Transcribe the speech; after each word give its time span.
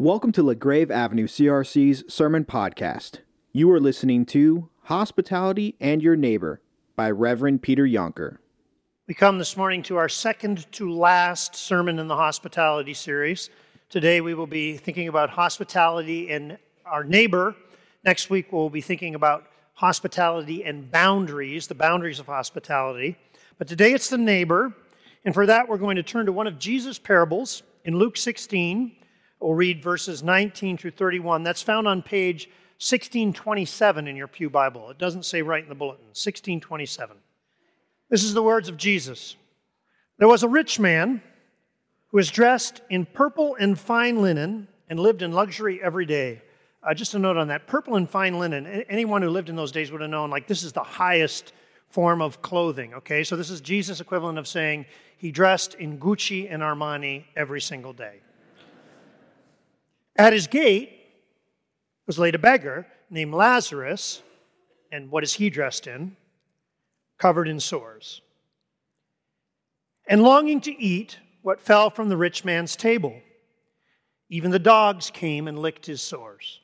Welcome 0.00 0.32
to 0.32 0.42
LaGrave 0.42 0.90
Avenue 0.90 1.26
CRC's 1.26 2.10
Sermon 2.10 2.46
Podcast. 2.46 3.18
You 3.52 3.70
are 3.70 3.78
listening 3.78 4.24
to 4.26 4.70
Hospitality 4.84 5.76
and 5.78 6.00
Your 6.00 6.16
Neighbor 6.16 6.62
by 6.96 7.10
Reverend 7.10 7.60
Peter 7.60 7.84
Yonker. 7.84 8.38
We 9.06 9.12
come 9.12 9.36
this 9.36 9.58
morning 9.58 9.82
to 9.82 9.98
our 9.98 10.08
second 10.08 10.72
to 10.72 10.90
last 10.90 11.54
sermon 11.54 11.98
in 11.98 12.08
the 12.08 12.16
hospitality 12.16 12.94
series. 12.94 13.50
Today 13.90 14.22
we 14.22 14.32
will 14.32 14.46
be 14.46 14.78
thinking 14.78 15.06
about 15.06 15.28
hospitality 15.28 16.30
and 16.30 16.56
our 16.86 17.04
neighbor. 17.04 17.54
Next 18.02 18.30
week 18.30 18.54
we'll 18.54 18.70
be 18.70 18.80
thinking 18.80 19.14
about 19.14 19.48
hospitality 19.74 20.64
and 20.64 20.90
boundaries, 20.90 21.66
the 21.66 21.74
boundaries 21.74 22.18
of 22.18 22.24
hospitality. 22.24 23.18
But 23.58 23.68
today 23.68 23.92
it's 23.92 24.08
the 24.08 24.16
neighbor. 24.16 24.72
And 25.26 25.34
for 25.34 25.44
that, 25.44 25.68
we're 25.68 25.76
going 25.76 25.96
to 25.96 26.02
turn 26.02 26.24
to 26.24 26.32
one 26.32 26.46
of 26.46 26.58
Jesus' 26.58 26.98
parables 26.98 27.62
in 27.84 27.98
Luke 27.98 28.16
16. 28.16 28.96
We'll 29.40 29.54
read 29.54 29.82
verses 29.82 30.22
19 30.22 30.76
through 30.76 30.90
31. 30.92 31.42
That's 31.42 31.62
found 31.62 31.88
on 31.88 32.02
page 32.02 32.46
1627 32.78 34.06
in 34.06 34.16
your 34.16 34.28
Pew 34.28 34.50
Bible. 34.50 34.90
It 34.90 34.98
doesn't 34.98 35.24
say 35.24 35.42
right 35.42 35.62
in 35.62 35.68
the 35.68 35.74
bulletin, 35.74 36.06
1627. 36.06 37.16
This 38.10 38.22
is 38.22 38.34
the 38.34 38.42
words 38.42 38.68
of 38.68 38.76
Jesus. 38.76 39.36
There 40.18 40.28
was 40.28 40.42
a 40.42 40.48
rich 40.48 40.78
man 40.78 41.22
who 42.08 42.16
was 42.18 42.30
dressed 42.30 42.82
in 42.90 43.06
purple 43.06 43.54
and 43.54 43.78
fine 43.78 44.20
linen 44.20 44.68
and 44.88 45.00
lived 45.00 45.22
in 45.22 45.32
luxury 45.32 45.80
every 45.82 46.04
day. 46.04 46.42
Uh, 46.82 46.92
just 46.92 47.14
a 47.14 47.18
note 47.18 47.36
on 47.36 47.48
that 47.48 47.66
purple 47.66 47.96
and 47.96 48.08
fine 48.08 48.38
linen, 48.38 48.66
anyone 48.88 49.22
who 49.22 49.30
lived 49.30 49.48
in 49.48 49.56
those 49.56 49.72
days 49.72 49.92
would 49.92 50.00
have 50.00 50.10
known, 50.10 50.30
like, 50.30 50.46
this 50.46 50.62
is 50.62 50.72
the 50.72 50.82
highest 50.82 51.52
form 51.88 52.22
of 52.22 52.42
clothing, 52.42 52.94
okay? 52.94 53.22
So 53.24 53.36
this 53.36 53.50
is 53.50 53.60
Jesus' 53.60 54.00
equivalent 54.00 54.38
of 54.38 54.48
saying 54.48 54.86
he 55.18 55.30
dressed 55.30 55.74
in 55.74 55.98
Gucci 55.98 56.48
and 56.50 56.62
Armani 56.62 57.24
every 57.36 57.60
single 57.60 57.92
day. 57.92 58.20
At 60.20 60.34
his 60.34 60.46
gate 60.46 60.90
was 62.06 62.18
laid 62.18 62.34
a 62.34 62.38
beggar 62.38 62.86
named 63.08 63.32
Lazarus, 63.32 64.22
and 64.92 65.10
what 65.10 65.24
is 65.24 65.32
he 65.32 65.48
dressed 65.48 65.86
in? 65.86 66.14
Covered 67.18 67.48
in 67.48 67.58
sores. 67.58 68.20
And 70.06 70.22
longing 70.22 70.60
to 70.62 70.78
eat 70.78 71.18
what 71.40 71.60
fell 71.60 71.88
from 71.88 72.10
the 72.10 72.16
rich 72.18 72.44
man's 72.44 72.76
table. 72.76 73.14
Even 74.28 74.50
the 74.50 74.58
dogs 74.58 75.10
came 75.10 75.48
and 75.48 75.58
licked 75.58 75.86
his 75.86 76.02
sores. 76.02 76.60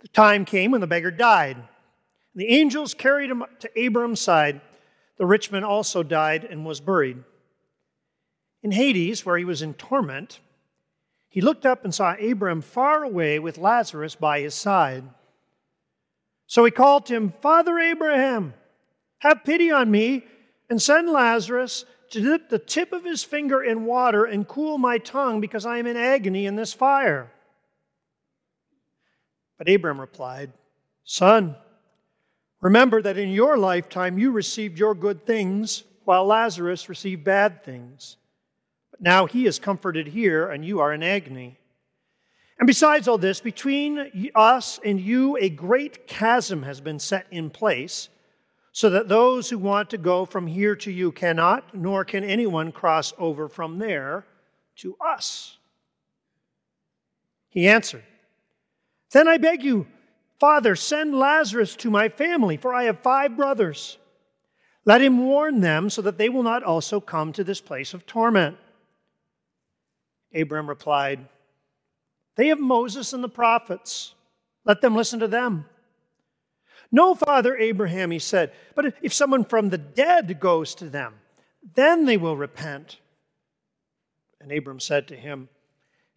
The 0.00 0.08
time 0.08 0.44
came 0.44 0.72
when 0.72 0.80
the 0.80 0.86
beggar 0.86 1.12
died 1.12 1.56
the 2.36 2.48
angels 2.48 2.92
carried 2.92 3.30
him 3.30 3.42
to 3.60 3.80
Abraham's 3.80 4.20
side. 4.20 4.60
The 5.16 5.24
rich 5.24 5.50
man 5.50 5.64
also 5.64 6.02
died 6.02 6.44
and 6.44 6.66
was 6.66 6.80
buried. 6.80 7.24
In 8.62 8.72
Hades, 8.72 9.24
where 9.24 9.38
he 9.38 9.44
was 9.46 9.62
in 9.62 9.72
torment, 9.72 10.40
he 11.36 11.42
looked 11.42 11.66
up 11.66 11.84
and 11.84 11.94
saw 11.94 12.16
Abraham 12.18 12.62
far 12.62 13.02
away 13.02 13.38
with 13.38 13.58
Lazarus 13.58 14.14
by 14.14 14.40
his 14.40 14.54
side. 14.54 15.04
So 16.46 16.64
he 16.64 16.70
called 16.70 17.04
to 17.06 17.14
him, 17.14 17.34
Father 17.42 17.78
Abraham, 17.78 18.54
have 19.18 19.44
pity 19.44 19.70
on 19.70 19.90
me 19.90 20.24
and 20.70 20.80
send 20.80 21.10
Lazarus 21.10 21.84
to 22.12 22.22
dip 22.22 22.48
the 22.48 22.58
tip 22.58 22.94
of 22.94 23.04
his 23.04 23.22
finger 23.22 23.62
in 23.62 23.84
water 23.84 24.24
and 24.24 24.48
cool 24.48 24.78
my 24.78 24.96
tongue 24.96 25.42
because 25.42 25.66
I 25.66 25.76
am 25.76 25.86
in 25.86 25.98
agony 25.98 26.46
in 26.46 26.56
this 26.56 26.72
fire. 26.72 27.30
But 29.58 29.68
Abraham 29.68 30.00
replied, 30.00 30.54
Son, 31.04 31.54
Remember 32.62 33.02
that 33.02 33.18
in 33.18 33.28
your 33.28 33.58
lifetime 33.58 34.18
you 34.18 34.30
received 34.30 34.78
your 34.78 34.94
good 34.94 35.26
things, 35.26 35.84
while 36.06 36.24
Lazarus 36.24 36.88
received 36.88 37.24
bad 37.24 37.62
things. 37.62 38.16
But 38.96 39.04
now 39.04 39.26
he 39.26 39.46
is 39.46 39.58
comforted 39.58 40.08
here, 40.08 40.48
and 40.50 40.64
you 40.64 40.80
are 40.80 40.92
in 40.92 41.02
agony. 41.02 41.58
And 42.58 42.66
besides 42.66 43.06
all 43.06 43.18
this, 43.18 43.40
between 43.40 44.30
us 44.34 44.80
and 44.84 44.98
you, 44.98 45.36
a 45.36 45.50
great 45.50 46.06
chasm 46.06 46.62
has 46.62 46.80
been 46.80 46.98
set 46.98 47.26
in 47.30 47.50
place, 47.50 48.08
so 48.72 48.90
that 48.90 49.08
those 49.08 49.50
who 49.50 49.58
want 49.58 49.90
to 49.90 49.98
go 49.98 50.24
from 50.24 50.46
here 50.46 50.76
to 50.76 50.90
you 50.90 51.12
cannot, 51.12 51.74
nor 51.74 52.04
can 52.04 52.24
anyone 52.24 52.72
cross 52.72 53.12
over 53.18 53.48
from 53.48 53.78
there 53.78 54.26
to 54.76 54.96
us. 55.04 55.58
He 57.48 57.68
answered, 57.68 58.04
Then 59.12 59.28
I 59.28 59.38
beg 59.38 59.62
you, 59.62 59.86
Father, 60.38 60.76
send 60.76 61.18
Lazarus 61.18 61.74
to 61.76 61.90
my 61.90 62.08
family, 62.08 62.58
for 62.58 62.74
I 62.74 62.84
have 62.84 63.00
five 63.00 63.36
brothers. 63.36 63.98
Let 64.84 65.00
him 65.00 65.18
warn 65.18 65.60
them 65.60 65.88
so 65.90 66.02
that 66.02 66.18
they 66.18 66.28
will 66.28 66.42
not 66.42 66.62
also 66.62 67.00
come 67.00 67.32
to 67.32 67.44
this 67.44 67.60
place 67.60 67.92
of 67.94 68.06
torment. 68.06 68.56
Abraham 70.32 70.68
replied, 70.68 71.26
They 72.36 72.48
have 72.48 72.60
Moses 72.60 73.12
and 73.12 73.22
the 73.22 73.28
prophets. 73.28 74.14
Let 74.64 74.80
them 74.80 74.96
listen 74.96 75.20
to 75.20 75.28
them. 75.28 75.66
No, 76.92 77.14
Father 77.14 77.56
Abraham, 77.56 78.10
he 78.10 78.18
said, 78.18 78.52
but 78.74 78.94
if 79.02 79.12
someone 79.12 79.44
from 79.44 79.70
the 79.70 79.78
dead 79.78 80.38
goes 80.38 80.74
to 80.76 80.88
them, 80.88 81.14
then 81.74 82.04
they 82.04 82.16
will 82.16 82.36
repent. 82.36 82.98
And 84.40 84.52
Abram 84.52 84.80
said 84.80 85.08
to 85.08 85.16
him, 85.16 85.48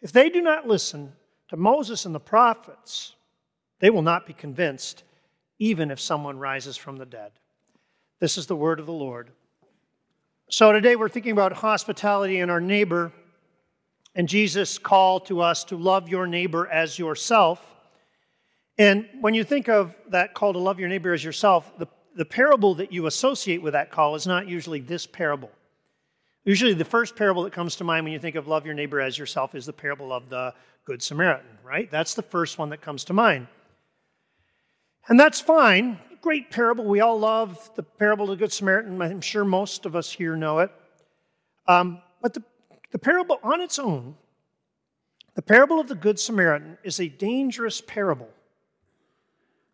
If 0.02 0.12
they 0.12 0.30
do 0.30 0.42
not 0.42 0.68
listen 0.68 1.14
to 1.50 1.58
Moses 1.58 2.06
and 2.06 2.14
the 2.14 2.20
prophets, 2.20 3.16
they 3.80 3.90
will 3.90 4.02
not 4.02 4.28
be 4.28 4.34
convinced, 4.34 5.04
even 5.58 5.90
if 5.90 6.00
someone 6.00 6.38
rises 6.38 6.78
from 6.78 6.98
the 6.98 7.06
dead. 7.06 7.32
This 8.20 8.38
is 8.38 8.48
the 8.48 8.56
word 8.56 8.80
of 8.80 8.86
the 8.86 8.94
Lord. 8.94 9.32
So 10.50 10.72
today 10.72 10.96
we're 10.96 11.10
thinking 11.10 11.32
about 11.32 11.54
hospitality 11.54 12.40
and 12.40 12.52
our 12.52 12.62
neighbor 12.62 13.12
and 14.20 14.28
Jesus' 14.28 14.78
call 14.78 15.22
to 15.22 15.40
us 15.40 15.64
to 15.64 15.78
love 15.78 16.10
your 16.10 16.28
neighbor 16.28 16.68
as 16.68 17.00
yourself. 17.00 17.66
And 18.78 19.08
when 19.22 19.34
you 19.34 19.46
think 19.46 19.70
of 19.70 19.96
that 20.10 20.34
call 20.34 20.52
to 20.52 20.60
love 20.60 20.78
your 20.78 20.90
neighbor 20.90 21.14
as 21.14 21.24
yourself, 21.24 21.72
the, 21.78 21.88
the 22.18 22.26
parable 22.26 22.76
that 22.76 22.92
you 22.92 23.06
associate 23.06 23.62
with 23.62 23.72
that 23.72 23.92
call 23.92 24.16
is 24.16 24.28
not 24.28 24.46
usually 24.46 24.82
this 24.82 25.08
parable. 25.08 25.50
Usually, 26.44 26.74
the 26.74 26.84
first 26.84 27.16
parable 27.16 27.44
that 27.44 27.54
comes 27.54 27.78
to 27.78 27.86
mind 27.86 28.04
when 28.04 28.12
you 28.12 28.20
think 28.20 28.36
of 28.36 28.46
love 28.46 28.66
your 28.66 28.76
neighbor 28.76 29.00
as 29.00 29.18
yourself 29.18 29.56
is 29.56 29.66
the 29.66 29.72
parable 29.72 30.12
of 30.12 30.28
the 30.28 30.54
Good 30.84 31.02
Samaritan, 31.02 31.58
right? 31.64 31.90
That's 31.90 32.14
the 32.14 32.22
first 32.22 32.58
one 32.58 32.72
that 32.72 32.82
comes 32.82 33.06
to 33.06 33.14
mind. 33.14 33.48
And 35.08 35.18
that's 35.18 35.40
fine. 35.40 35.98
Great 36.22 36.52
parable. 36.52 36.84
We 36.84 37.00
all 37.00 37.18
love 37.18 37.70
the 37.78 37.84
parable 37.84 38.26
of 38.26 38.38
the 38.38 38.44
Good 38.44 38.52
Samaritan. 38.52 39.02
I'm 39.02 39.22
sure 39.22 39.46
most 39.46 39.86
of 39.86 39.96
us 39.96 40.12
here 40.12 40.36
know 40.36 40.60
it. 40.60 40.72
Um, 41.70 42.02
but 42.22 42.34
the, 42.34 42.44
the 42.92 43.00
parable 43.00 43.40
on 43.44 43.62
its 43.62 43.80
own, 43.80 44.16
the 45.36 45.42
parable 45.42 45.80
of 45.80 45.88
the 45.88 45.96
Good 45.96 46.20
Samaritan, 46.20 46.78
is 46.84 47.00
a 47.00 47.08
dangerous 47.08 47.82
parable. 47.82 48.30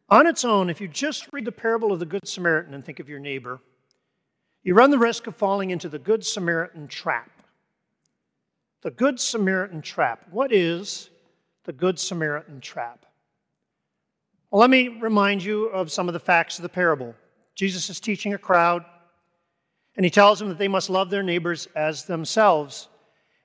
On 0.10 0.28
its 0.28 0.46
own, 0.46 0.70
if 0.70 0.80
you 0.80 0.88
just 0.88 1.28
read 1.34 1.46
the 1.46 1.52
parable 1.52 1.92
of 1.92 2.00
the 2.00 2.06
Good 2.06 2.28
Samaritan 2.28 2.74
and 2.74 2.86
think 2.86 3.00
of 3.00 3.10
your 3.10 3.20
neighbor, 3.20 3.60
you 4.64 4.74
run 4.74 4.92
the 4.92 5.00
risk 5.00 5.28
of 5.28 5.36
falling 5.36 5.72
into 5.72 5.90
the 5.90 6.00
Good 6.00 6.26
Samaritan 6.26 6.88
trap. 6.88 7.32
The 8.82 8.92
Good 8.92 9.20
Samaritan 9.20 9.82
trap. 9.82 10.26
What 10.30 10.52
is 10.52 11.10
the 11.64 11.74
Good 11.74 12.00
Samaritan 12.00 12.62
trap? 12.62 13.06
Well, 14.52 14.62
let 14.62 14.70
me 14.70 14.88
remind 14.88 15.44
you 15.44 15.66
of 15.66 15.92
some 15.92 16.08
of 16.08 16.14
the 16.14 16.20
facts 16.20 16.60
of 16.60 16.64
the 16.64 16.70
parable. 16.70 17.16
Jesus 17.56 17.90
is 17.90 18.00
teaching 18.00 18.34
a 18.34 18.38
crowd, 18.38 18.86
and 19.96 20.04
he 20.06 20.10
tells 20.10 20.40
them 20.40 20.50
that 20.50 20.58
they 20.58 20.68
must 20.68 20.90
love 20.90 21.10
their 21.10 21.24
neighbors 21.24 21.68
as 21.76 22.06
themselves. 22.06 22.90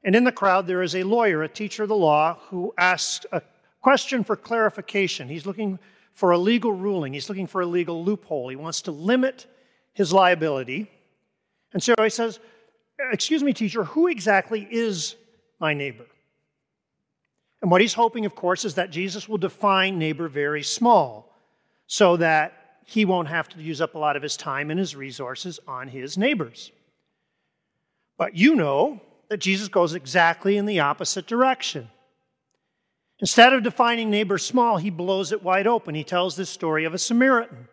And 0.02 0.16
in 0.16 0.24
the 0.24 0.32
crowd, 0.32 0.66
there 0.66 0.82
is 0.82 0.94
a 0.94 1.02
lawyer, 1.02 1.42
a 1.42 1.48
teacher 1.48 1.82
of 1.82 1.88
the 1.88 1.96
law, 1.96 2.38
who 2.48 2.72
asks 2.78 3.26
a 3.32 3.42
question 3.80 4.24
for 4.24 4.36
clarification. 4.36 5.28
He's 5.28 5.46
looking 5.46 5.78
for 6.12 6.32
a 6.32 6.38
legal 6.38 6.72
ruling, 6.72 7.12
he's 7.12 7.28
looking 7.28 7.46
for 7.46 7.60
a 7.60 7.66
legal 7.66 8.04
loophole. 8.04 8.48
He 8.48 8.56
wants 8.56 8.82
to 8.82 8.90
limit 8.90 9.46
his 9.92 10.12
liability. 10.12 10.90
And 11.72 11.82
so 11.82 11.94
he 12.02 12.10
says, 12.10 12.40
Excuse 13.12 13.42
me, 13.42 13.54
teacher, 13.54 13.84
who 13.84 14.08
exactly 14.08 14.66
is 14.70 15.16
my 15.58 15.72
neighbor? 15.72 16.04
And 17.62 17.70
what 17.70 17.80
he's 17.80 17.94
hoping, 17.94 18.26
of 18.26 18.34
course, 18.34 18.64
is 18.64 18.74
that 18.74 18.90
Jesus 18.90 19.28
will 19.28 19.38
define 19.38 19.98
neighbor 19.98 20.28
very 20.28 20.62
small 20.62 21.34
so 21.86 22.16
that 22.18 22.78
he 22.84 23.04
won't 23.04 23.28
have 23.28 23.48
to 23.50 23.62
use 23.62 23.80
up 23.80 23.94
a 23.94 23.98
lot 23.98 24.16
of 24.16 24.22
his 24.22 24.36
time 24.36 24.70
and 24.70 24.78
his 24.78 24.96
resources 24.96 25.60
on 25.66 25.88
his 25.88 26.18
neighbors. 26.18 26.72
But 28.18 28.36
you 28.36 28.54
know 28.54 29.00
that 29.30 29.38
Jesus 29.38 29.68
goes 29.68 29.94
exactly 29.94 30.56
in 30.56 30.66
the 30.66 30.80
opposite 30.80 31.26
direction. 31.26 31.88
Instead 33.20 33.52
of 33.52 33.62
defining 33.62 34.10
neighbor 34.10 34.38
small, 34.38 34.76
he 34.76 34.90
blows 34.90 35.30
it 35.30 35.42
wide 35.42 35.66
open. 35.66 35.94
He 35.94 36.04
tells 36.04 36.36
this 36.36 36.50
story 36.50 36.84
of 36.84 36.94
a 36.94 36.98
Samaritan 36.98 37.68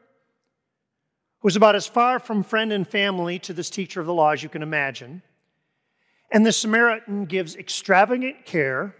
who's 1.39 1.55
about 1.55 1.75
as 1.75 1.87
far 1.87 2.19
from 2.19 2.43
friend 2.43 2.71
and 2.71 2.87
family 2.87 3.39
to 3.39 3.53
this 3.53 3.69
teacher 3.69 3.99
of 3.99 4.05
the 4.05 4.13
law 4.13 4.31
as 4.31 4.43
you 4.43 4.49
can 4.49 4.61
imagine. 4.61 5.21
And 6.31 6.45
the 6.45 6.51
Samaritan 6.51 7.25
gives 7.25 7.55
extravagant 7.55 8.45
care 8.45 8.95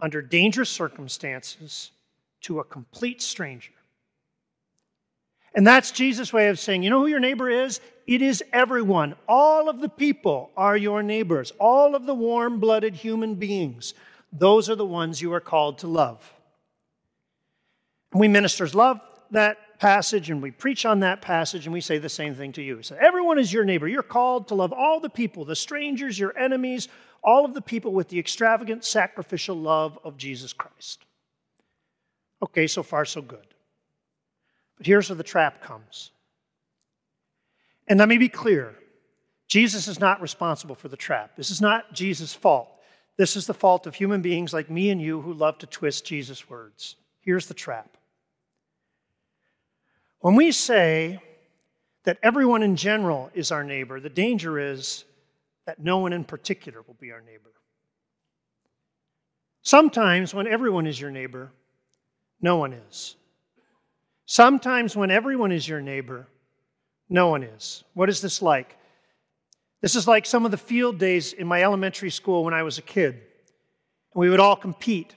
under 0.00 0.20
dangerous 0.20 0.68
circumstances 0.68 1.92
to 2.42 2.60
a 2.60 2.64
complete 2.64 3.22
stranger. 3.22 3.72
And 5.54 5.66
that's 5.66 5.90
Jesus' 5.90 6.32
way 6.32 6.48
of 6.48 6.58
saying, 6.58 6.82
you 6.82 6.90
know 6.90 7.00
who 7.00 7.06
your 7.06 7.20
neighbor 7.20 7.48
is? 7.48 7.80
It 8.06 8.22
is 8.22 8.42
everyone. 8.52 9.14
All 9.26 9.68
of 9.68 9.80
the 9.80 9.88
people 9.88 10.50
are 10.56 10.76
your 10.76 11.02
neighbors, 11.02 11.52
all 11.58 11.94
of 11.94 12.06
the 12.06 12.14
warm 12.14 12.60
blooded 12.60 12.94
human 12.94 13.34
beings. 13.34 13.94
Those 14.32 14.68
are 14.68 14.76
the 14.76 14.86
ones 14.86 15.20
you 15.20 15.32
are 15.32 15.40
called 15.40 15.78
to 15.78 15.86
love. 15.86 16.32
We 18.12 18.28
ministers 18.28 18.74
love 18.74 19.00
that 19.30 19.78
passage 19.78 20.30
and 20.30 20.42
we 20.42 20.50
preach 20.50 20.84
on 20.84 21.00
that 21.00 21.22
passage 21.22 21.66
and 21.66 21.72
we 21.72 21.80
say 21.80 21.98
the 21.98 22.08
same 22.08 22.34
thing 22.34 22.52
to 22.52 22.62
you. 22.62 22.82
So 22.82 22.96
everyone 23.00 23.38
is 23.38 23.52
your 23.52 23.64
neighbor. 23.64 23.88
You're 23.88 24.02
called 24.02 24.48
to 24.48 24.54
love 24.54 24.72
all 24.72 25.00
the 25.00 25.10
people, 25.10 25.44
the 25.44 25.56
strangers, 25.56 26.18
your 26.18 26.36
enemies, 26.36 26.88
all 27.22 27.44
of 27.44 27.54
the 27.54 27.60
people 27.60 27.92
with 27.92 28.08
the 28.08 28.18
extravagant 28.18 28.84
sacrificial 28.84 29.56
love 29.56 29.98
of 30.04 30.16
Jesus 30.16 30.52
Christ. 30.52 31.04
Okay, 32.42 32.66
so 32.66 32.82
far 32.82 33.04
so 33.04 33.20
good. 33.20 33.47
But 34.78 34.86
here's 34.86 35.10
where 35.10 35.16
the 35.16 35.22
trap 35.22 35.62
comes. 35.62 36.12
And 37.86 37.98
let 37.98 38.08
me 38.08 38.18
be 38.18 38.28
clear 38.28 38.74
Jesus 39.48 39.88
is 39.88 39.98
not 39.98 40.20
responsible 40.20 40.74
for 40.74 40.88
the 40.88 40.96
trap. 40.96 41.36
This 41.36 41.50
is 41.50 41.60
not 41.60 41.92
Jesus' 41.92 42.34
fault. 42.34 42.68
This 43.16 43.34
is 43.36 43.46
the 43.46 43.54
fault 43.54 43.86
of 43.86 43.94
human 43.94 44.22
beings 44.22 44.52
like 44.52 44.70
me 44.70 44.90
and 44.90 45.02
you 45.02 45.20
who 45.20 45.32
love 45.32 45.58
to 45.58 45.66
twist 45.66 46.04
Jesus' 46.04 46.48
words. 46.48 46.96
Here's 47.20 47.46
the 47.46 47.54
trap. 47.54 47.96
When 50.20 50.36
we 50.36 50.52
say 50.52 51.20
that 52.04 52.18
everyone 52.22 52.62
in 52.62 52.76
general 52.76 53.30
is 53.34 53.50
our 53.50 53.64
neighbor, 53.64 54.00
the 54.00 54.08
danger 54.08 54.58
is 54.58 55.04
that 55.66 55.78
no 55.78 55.98
one 55.98 56.12
in 56.12 56.24
particular 56.24 56.82
will 56.86 56.96
be 57.00 57.12
our 57.12 57.20
neighbor. 57.20 57.50
Sometimes, 59.62 60.32
when 60.32 60.46
everyone 60.46 60.86
is 60.86 61.00
your 61.00 61.10
neighbor, 61.10 61.50
no 62.40 62.56
one 62.56 62.72
is. 62.72 63.16
Sometimes, 64.30 64.94
when 64.94 65.10
everyone 65.10 65.52
is 65.52 65.66
your 65.66 65.80
neighbor, 65.80 66.28
no 67.08 67.28
one 67.28 67.42
is. 67.42 67.82
What 67.94 68.10
is 68.10 68.20
this 68.20 68.42
like? 68.42 68.76
This 69.80 69.96
is 69.96 70.06
like 70.06 70.26
some 70.26 70.44
of 70.44 70.50
the 70.50 70.58
field 70.58 70.98
days 70.98 71.32
in 71.32 71.46
my 71.46 71.62
elementary 71.62 72.10
school 72.10 72.44
when 72.44 72.52
I 72.52 72.62
was 72.62 72.76
a 72.76 72.82
kid. 72.82 73.22
We 74.14 74.28
would 74.28 74.38
all 74.38 74.54
compete, 74.54 75.14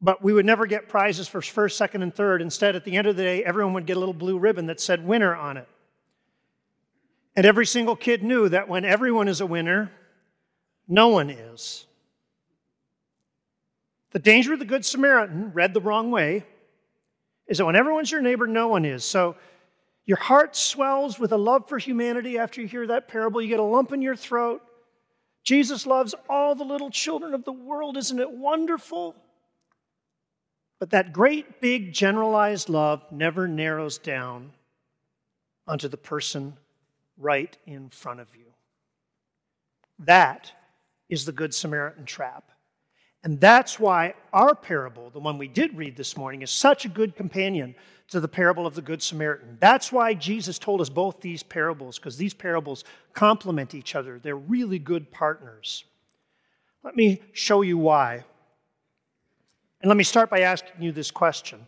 but 0.00 0.20
we 0.20 0.32
would 0.32 0.44
never 0.44 0.66
get 0.66 0.88
prizes 0.88 1.28
for 1.28 1.40
first, 1.40 1.78
second, 1.78 2.02
and 2.02 2.12
third. 2.12 2.42
Instead, 2.42 2.74
at 2.74 2.84
the 2.84 2.96
end 2.96 3.06
of 3.06 3.14
the 3.14 3.22
day, 3.22 3.44
everyone 3.44 3.72
would 3.74 3.86
get 3.86 3.96
a 3.96 4.00
little 4.00 4.12
blue 4.12 4.36
ribbon 4.36 4.66
that 4.66 4.80
said 4.80 5.06
winner 5.06 5.36
on 5.36 5.56
it. 5.56 5.68
And 7.36 7.46
every 7.46 7.66
single 7.66 7.94
kid 7.94 8.24
knew 8.24 8.48
that 8.48 8.68
when 8.68 8.84
everyone 8.84 9.28
is 9.28 9.40
a 9.40 9.46
winner, 9.46 9.92
no 10.88 11.06
one 11.06 11.30
is. 11.30 11.86
The 14.10 14.18
danger 14.18 14.54
of 14.54 14.58
the 14.58 14.64
Good 14.64 14.84
Samaritan, 14.84 15.52
read 15.52 15.72
the 15.72 15.80
wrong 15.80 16.10
way, 16.10 16.44
is 17.48 17.58
that 17.58 17.64
when 17.64 17.76
everyone's 17.76 18.12
your 18.12 18.20
neighbor, 18.20 18.46
no 18.46 18.68
one 18.68 18.84
is. 18.84 19.04
So 19.04 19.36
your 20.06 20.18
heart 20.18 20.54
swells 20.54 21.18
with 21.18 21.32
a 21.32 21.36
love 21.36 21.68
for 21.68 21.78
humanity 21.78 22.38
after 22.38 22.60
you 22.60 22.68
hear 22.68 22.86
that 22.86 23.08
parable. 23.08 23.42
You 23.42 23.48
get 23.48 23.60
a 23.60 23.62
lump 23.62 23.92
in 23.92 24.02
your 24.02 24.16
throat. 24.16 24.62
Jesus 25.44 25.86
loves 25.86 26.14
all 26.28 26.54
the 26.54 26.64
little 26.64 26.90
children 26.90 27.34
of 27.34 27.44
the 27.44 27.52
world. 27.52 27.96
Isn't 27.96 28.20
it 28.20 28.30
wonderful? 28.30 29.16
But 30.78 30.90
that 30.90 31.12
great, 31.12 31.60
big, 31.60 31.92
generalized 31.92 32.68
love 32.68 33.02
never 33.10 33.48
narrows 33.48 33.98
down 33.98 34.52
onto 35.66 35.88
the 35.88 35.96
person 35.96 36.56
right 37.16 37.56
in 37.66 37.88
front 37.88 38.20
of 38.20 38.34
you. 38.36 38.44
That 39.98 40.52
is 41.08 41.24
the 41.24 41.32
Good 41.32 41.52
Samaritan 41.54 42.04
trap. 42.04 42.50
And 43.24 43.40
that's 43.40 43.80
why 43.80 44.14
our 44.32 44.54
parable, 44.54 45.10
the 45.10 45.18
one 45.18 45.38
we 45.38 45.48
did 45.48 45.76
read 45.76 45.96
this 45.96 46.16
morning, 46.16 46.42
is 46.42 46.50
such 46.50 46.84
a 46.84 46.88
good 46.88 47.16
companion 47.16 47.74
to 48.08 48.20
the 48.20 48.28
parable 48.28 48.66
of 48.66 48.74
the 48.74 48.82
Good 48.82 49.02
Samaritan. 49.02 49.58
That's 49.60 49.92
why 49.92 50.14
Jesus 50.14 50.58
told 50.58 50.80
us 50.80 50.88
both 50.88 51.20
these 51.20 51.42
parables, 51.42 51.98
because 51.98 52.16
these 52.16 52.32
parables 52.32 52.84
complement 53.12 53.74
each 53.74 53.94
other. 53.94 54.18
They're 54.18 54.36
really 54.36 54.78
good 54.78 55.10
partners. 55.10 55.84
Let 56.82 56.96
me 56.96 57.20
show 57.32 57.62
you 57.62 57.76
why. 57.76 58.24
And 59.80 59.88
let 59.88 59.96
me 59.96 60.04
start 60.04 60.30
by 60.30 60.40
asking 60.40 60.80
you 60.80 60.92
this 60.92 61.10
question 61.10 61.66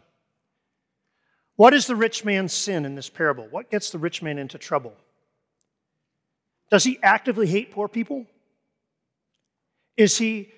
What 1.56 1.74
is 1.74 1.86
the 1.86 1.96
rich 1.96 2.24
man's 2.24 2.52
sin 2.52 2.84
in 2.84 2.94
this 2.94 3.10
parable? 3.10 3.46
What 3.50 3.70
gets 3.70 3.90
the 3.90 3.98
rich 3.98 4.22
man 4.22 4.38
into 4.38 4.56
trouble? 4.56 4.94
Does 6.70 6.84
he 6.84 6.98
actively 7.02 7.48
hate 7.48 7.72
poor 7.72 7.88
people? 7.88 8.26
Is 9.96 10.16
he 10.16 10.52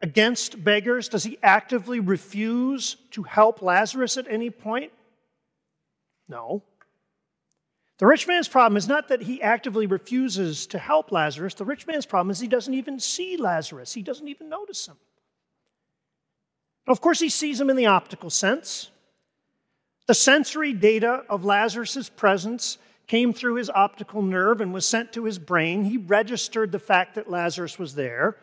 against 0.00 0.62
beggars? 0.62 1.08
Does 1.08 1.24
he 1.24 1.38
actively 1.42 2.00
refuse 2.00 2.96
to 3.10 3.22
help 3.22 3.62
Lazarus 3.62 4.16
at 4.16 4.26
any 4.28 4.50
point? 4.50 4.92
No. 6.28 6.62
The 7.98 8.06
rich 8.06 8.28
man's 8.28 8.48
problem 8.48 8.76
is 8.76 8.86
not 8.86 9.08
that 9.08 9.22
he 9.22 9.42
actively 9.42 9.86
refuses 9.86 10.66
to 10.68 10.78
help 10.78 11.10
Lazarus. 11.10 11.54
The 11.54 11.64
rich 11.64 11.86
man's 11.86 12.06
problem 12.06 12.30
is 12.30 12.38
he 12.38 12.46
doesn't 12.46 12.74
even 12.74 13.00
see 13.00 13.36
Lazarus, 13.36 13.92
he 13.92 14.02
doesn't 14.02 14.28
even 14.28 14.48
notice 14.48 14.86
him. 14.86 14.96
Of 16.86 17.00
course, 17.00 17.18
he 17.18 17.28
sees 17.28 17.60
him 17.60 17.68
in 17.68 17.76
the 17.76 17.86
optical 17.86 18.30
sense. 18.30 18.90
The 20.06 20.14
sensory 20.14 20.72
data 20.72 21.24
of 21.28 21.44
Lazarus' 21.44 22.08
presence 22.08 22.78
came 23.08 23.32
through 23.32 23.56
his 23.56 23.68
optical 23.70 24.22
nerve 24.22 24.60
and 24.60 24.72
was 24.72 24.86
sent 24.86 25.12
to 25.12 25.24
his 25.24 25.38
brain. 25.38 25.84
He 25.84 25.98
registered 25.98 26.72
the 26.72 26.78
fact 26.78 27.14
that 27.16 27.30
Lazarus 27.30 27.78
was 27.78 27.94
there. 27.94 28.36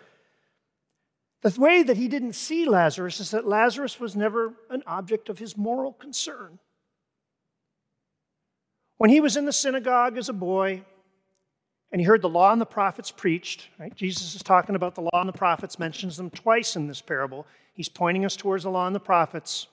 The 1.45 1.61
way 1.61 1.83
that 1.83 1.97
he 1.97 2.07
didn't 2.07 2.33
see 2.33 2.65
Lazarus 2.65 3.19
is 3.19 3.29
that 3.29 3.47
Lazarus 3.47 3.99
was 3.99 4.15
never 4.15 4.55
an 4.71 4.81
object 4.87 5.29
of 5.29 5.37
his 5.37 5.55
moral 5.55 5.93
concern. 5.93 6.57
When 8.97 9.11
he 9.11 9.21
was 9.21 9.37
in 9.37 9.45
the 9.45 9.53
synagogue 9.53 10.17
as 10.17 10.27
a 10.27 10.33
boy 10.33 10.81
and 11.91 12.01
he 12.01 12.07
heard 12.07 12.23
the 12.23 12.29
law 12.29 12.51
and 12.51 12.59
the 12.59 12.65
prophets 12.65 13.11
preached, 13.11 13.67
right? 13.79 13.93
Jesus 13.93 14.33
is 14.33 14.41
talking 14.41 14.75
about 14.75 14.95
the 14.95 15.03
law 15.03 15.19
and 15.19 15.29
the 15.29 15.33
prophets, 15.33 15.77
mentions 15.77 16.17
them 16.17 16.31
twice 16.31 16.75
in 16.75 16.87
this 16.87 16.99
parable. 16.99 17.45
He's 17.75 17.89
pointing 17.89 18.25
us 18.25 18.35
towards 18.35 18.63
the 18.63 18.71
law 18.71 18.87
and 18.87 18.95
the 18.95 18.99
prophets. 18.99 19.67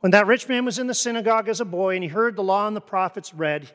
When 0.00 0.12
that 0.12 0.26
rich 0.26 0.50
man 0.50 0.66
was 0.66 0.78
in 0.78 0.86
the 0.86 0.92
synagogue 0.92 1.48
as 1.48 1.62
a 1.62 1.64
boy 1.64 1.94
and 1.94 2.04
he 2.04 2.10
heard 2.10 2.36
the 2.36 2.42
law 2.42 2.66
and 2.66 2.76
the 2.76 2.82
prophets 2.82 3.32
read, 3.32 3.70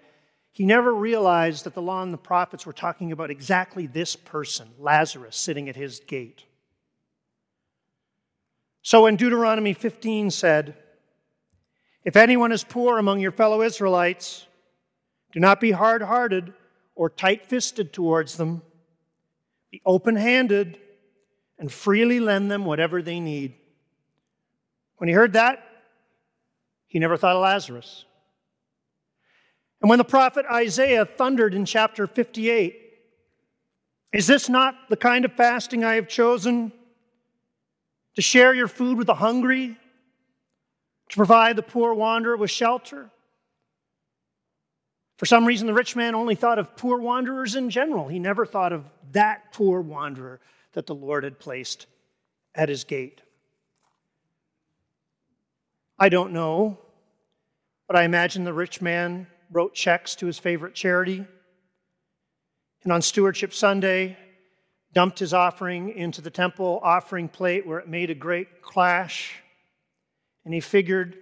he 0.51 0.63
never 0.63 0.93
realized 0.93 1.63
that 1.63 1.73
the 1.73 1.81
law 1.81 2.03
and 2.03 2.13
the 2.13 2.19
prophets 2.19 2.67
were 2.67 2.73
talking 2.73 3.11
about 3.11 3.31
exactly 3.31 3.87
this 3.87 4.15
person, 4.15 4.69
Lazarus, 4.77 5.35
sitting 5.35 5.69
at 5.69 5.75
his 5.75 6.01
gate. 6.01 6.43
So 8.87 9.03
when 9.03 9.17
Deuteronomy 9.17 9.73
15 9.73 10.31
said, 10.31 10.73
if 12.05 12.15
anyone 12.15 12.53
is 12.53 12.63
poor 12.63 12.97
among 12.97 13.19
your 13.19 13.33
fellow 13.33 13.61
Israelites, 13.61 14.47
do 15.33 15.41
not 15.41 15.59
be 15.59 15.71
hard 15.71 16.01
hearted 16.01 16.53
or 16.95 17.09
tight 17.09 17.45
fisted 17.45 17.91
towards 17.91 18.37
them. 18.37 18.61
Be 19.71 19.81
open 19.85 20.15
handed 20.15 20.79
and 21.59 21.69
freely 21.69 22.21
lend 22.21 22.49
them 22.49 22.63
whatever 22.63 23.01
they 23.01 23.19
need. 23.19 23.55
When 24.99 25.09
he 25.09 25.13
heard 25.13 25.33
that, 25.33 25.61
he 26.85 26.97
never 26.97 27.17
thought 27.17 27.35
of 27.35 27.41
Lazarus. 27.41 28.05
And 29.81 29.89
when 29.89 29.99
the 29.99 30.05
prophet 30.05 30.45
Isaiah 30.49 31.03
thundered 31.03 31.53
in 31.53 31.65
chapter 31.65 32.07
58, 32.07 32.83
Is 34.13 34.27
this 34.27 34.47
not 34.47 34.75
the 34.87 34.95
kind 34.95 35.25
of 35.25 35.33
fasting 35.33 35.83
I 35.83 35.95
have 35.95 36.07
chosen? 36.07 36.71
To 38.17 38.23
share 38.23 38.51
your 38.51 38.67
food 38.67 38.97
with 38.97 39.05
the 39.05 39.13
hungry 39.13 39.77
to 41.09 41.15
provide 41.15 41.55
the 41.55 41.61
poor 41.61 41.93
wanderer 41.93 42.35
with 42.35 42.49
shelter. 42.49 43.11
For 45.17 45.27
some 45.27 45.45
reason, 45.45 45.67
the 45.67 45.73
rich 45.75 45.95
man 45.95 46.15
only 46.15 46.33
thought 46.33 46.57
of 46.57 46.75
poor 46.75 46.97
wanderers 46.97 47.55
in 47.55 47.69
general. 47.69 48.07
He 48.07 48.17
never 48.17 48.43
thought 48.43 48.73
of 48.73 48.85
that 49.11 49.53
poor 49.53 49.81
wanderer 49.81 50.39
that 50.73 50.87
the 50.87 50.95
Lord 50.95 51.25
had 51.25 51.37
placed 51.37 51.85
at 52.55 52.69
his 52.69 52.85
gate. 52.85 53.21
I 55.99 56.09
don't 56.09 56.33
know, 56.33 56.79
but 57.85 57.97
I 57.97 58.01
imagine 58.01 58.45
the 58.45 58.51
rich 58.51 58.81
man 58.81 59.27
wrote 59.51 59.75
checks 59.75 60.15
to 60.15 60.25
his 60.25 60.39
favorite 60.39 60.73
charity. 60.73 61.23
And 62.83 62.91
on 62.91 63.03
Stewardship 63.03 63.53
Sunday, 63.53 64.17
dumped 64.93 65.19
his 65.19 65.33
offering 65.33 65.89
into 65.89 66.21
the 66.21 66.29
temple 66.29 66.79
offering 66.83 67.27
plate 67.27 67.67
where 67.67 67.79
it 67.79 67.87
made 67.87 68.09
a 68.09 68.15
great 68.15 68.61
clash 68.61 69.35
and 70.45 70.53
he 70.53 70.61
figured 70.61 71.17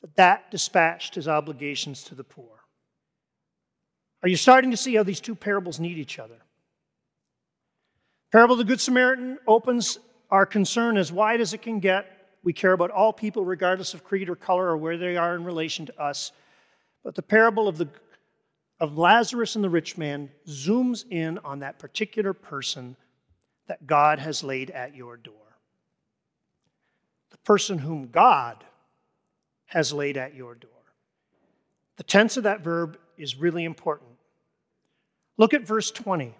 that 0.00 0.16
that 0.16 0.50
dispatched 0.50 1.14
his 1.14 1.28
obligations 1.28 2.02
to 2.02 2.16
the 2.16 2.24
poor. 2.24 2.48
Are 4.24 4.28
you 4.28 4.36
starting 4.36 4.72
to 4.72 4.76
see 4.76 4.96
how 4.96 5.04
these 5.04 5.20
two 5.20 5.36
parables 5.36 5.78
need 5.78 5.98
each 5.98 6.18
other? 6.18 6.34
Parable 8.32 8.54
of 8.54 8.58
the 8.58 8.64
Good 8.64 8.80
Samaritan 8.80 9.38
opens 9.46 9.98
our 10.30 10.46
concern 10.46 10.96
as 10.96 11.12
wide 11.12 11.40
as 11.40 11.54
it 11.54 11.62
can 11.62 11.78
get. 11.78 12.06
We 12.42 12.52
care 12.52 12.72
about 12.72 12.90
all 12.90 13.12
people, 13.12 13.44
regardless 13.44 13.94
of 13.94 14.02
creed 14.02 14.28
or 14.28 14.36
color 14.36 14.66
or 14.66 14.76
where 14.76 14.98
they 14.98 15.16
are 15.16 15.36
in 15.36 15.44
relation 15.44 15.86
to 15.86 16.02
us. 16.02 16.32
But 17.04 17.14
the 17.14 17.22
parable 17.22 17.68
of, 17.68 17.78
the, 17.78 17.88
of 18.80 18.96
Lazarus 18.96 19.54
and 19.54 19.64
the 19.64 19.70
rich 19.70 19.98
man 19.98 20.30
zooms 20.46 21.04
in 21.10 21.38
on 21.38 21.60
that 21.60 21.78
particular 21.78 22.32
person 22.32 22.96
that 23.66 23.86
God 23.86 24.18
has 24.18 24.42
laid 24.42 24.70
at 24.70 24.96
your 24.96 25.16
door 25.16 25.34
the 27.30 27.38
person 27.38 27.78
whom 27.78 28.08
God 28.08 28.64
has 29.66 29.92
laid 29.92 30.16
at 30.16 30.34
your 30.34 30.54
door. 30.54 30.70
The 31.96 32.02
tense 32.02 32.36
of 32.36 32.44
that 32.44 32.62
verb 32.62 32.98
is 33.16 33.36
really 33.36 33.64
important. 33.64 34.10
Look 35.36 35.54
at 35.54 35.66
verse 35.66 35.90
20. 35.90 36.34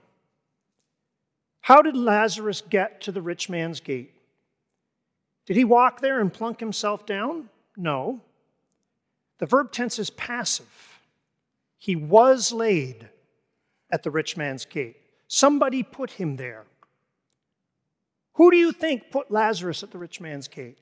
How 1.63 1.83
did 1.83 1.97
Lazarus 1.97 2.63
get 2.69 3.03
to 3.03 3.13
the 3.13 3.23
rich 3.23 3.49
man's 3.49 3.81
gate? 3.81 4.15
Did 5.47 5.57
he 5.57 5.65
walk 5.65 6.01
there 6.01 6.21
and 6.21 6.33
plunk 6.33 6.61
himself 6.61 7.07
down? 7.07 7.49
No. 7.77 8.21
The 9.39 9.47
verb 9.47 9.73
tense 9.73 9.99
is 9.99 10.11
passive. 10.11 10.90
He 11.81 11.97
was 11.97 12.53
laid 12.53 13.09
at 13.91 14.03
the 14.03 14.11
rich 14.11 14.37
man's 14.37 14.67
gate. 14.67 14.99
Somebody 15.29 15.83
put 15.83 16.11
him 16.13 16.37
there. 16.37 16.67
Who 18.35 18.51
do 18.51 18.59
you 18.59 18.71
think 18.71 19.11
put 19.11 19.31
Lazarus 19.31 19.83
at 19.83 19.91
the 19.91 19.97
rich 19.97 20.21
man's 20.21 20.47
gate? 20.47 20.79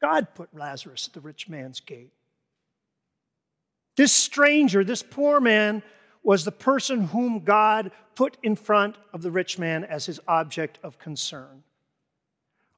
God 0.00 0.28
put 0.36 0.54
Lazarus 0.54 1.08
at 1.08 1.14
the 1.14 1.20
rich 1.20 1.48
man's 1.48 1.80
gate. 1.80 2.12
This 3.96 4.12
stranger, 4.12 4.84
this 4.84 5.02
poor 5.02 5.40
man, 5.40 5.82
was 6.22 6.44
the 6.44 6.52
person 6.52 7.08
whom 7.08 7.40
God 7.40 7.90
put 8.14 8.36
in 8.44 8.54
front 8.54 8.96
of 9.12 9.22
the 9.22 9.32
rich 9.32 9.58
man 9.58 9.82
as 9.82 10.06
his 10.06 10.20
object 10.28 10.78
of 10.84 10.98
concern. 11.00 11.64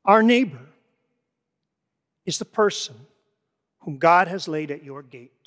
Our 0.07 0.23
neighbor 0.23 0.67
is 2.25 2.39
the 2.39 2.47
person 2.47 2.97
whom 3.81 3.99
God 3.99 4.29
has 4.29 4.49
laid 4.49 4.71
at 4.71 4.85
your 4.85 5.03
gate, 5.03 5.42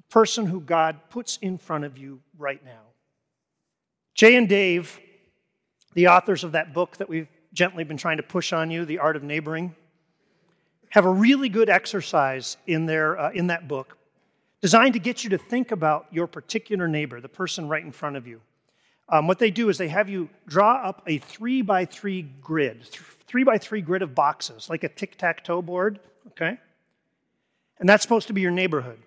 the 0.00 0.12
person 0.14 0.46
who 0.46 0.62
God 0.62 0.96
puts 1.10 1.36
in 1.42 1.58
front 1.58 1.84
of 1.84 1.98
you 1.98 2.20
right 2.38 2.64
now. 2.64 2.80
Jay 4.14 4.34
and 4.34 4.48
Dave, 4.48 4.98
the 5.92 6.08
authors 6.08 6.42
of 6.42 6.52
that 6.52 6.72
book 6.72 6.96
that 6.96 7.08
we've 7.08 7.28
gently 7.52 7.84
been 7.84 7.98
trying 7.98 8.16
to 8.16 8.22
push 8.22 8.54
on 8.54 8.70
you, 8.70 8.86
The 8.86 8.98
Art 8.98 9.14
of 9.14 9.22
Neighboring, 9.22 9.74
have 10.88 11.04
a 11.04 11.10
really 11.10 11.50
good 11.50 11.68
exercise 11.68 12.56
in, 12.66 12.86
their, 12.86 13.18
uh, 13.18 13.30
in 13.32 13.48
that 13.48 13.68
book 13.68 13.98
designed 14.62 14.94
to 14.94 14.98
get 14.98 15.22
you 15.22 15.30
to 15.30 15.38
think 15.38 15.70
about 15.70 16.06
your 16.10 16.26
particular 16.26 16.88
neighbor, 16.88 17.20
the 17.20 17.28
person 17.28 17.68
right 17.68 17.84
in 17.84 17.92
front 17.92 18.16
of 18.16 18.26
you. 18.26 18.40
Um, 19.10 19.26
what 19.26 19.38
they 19.38 19.50
do 19.50 19.68
is 19.68 19.76
they 19.76 19.88
have 19.88 20.08
you 20.08 20.30
draw 20.46 20.76
up 20.82 21.02
a 21.06 21.18
three 21.18 21.60
by 21.60 21.84
three 21.84 22.22
grid, 22.22 22.84
three 23.26 23.44
by 23.44 23.58
three 23.58 23.82
grid 23.82 24.00
of 24.00 24.14
boxes, 24.14 24.70
like 24.70 24.82
a 24.82 24.88
tic 24.88 25.18
tac 25.18 25.44
toe 25.44 25.60
board, 25.60 26.00
okay? 26.28 26.58
And 27.78 27.88
that's 27.88 28.02
supposed 28.02 28.28
to 28.28 28.32
be 28.32 28.40
your 28.40 28.50
neighborhood. 28.50 28.98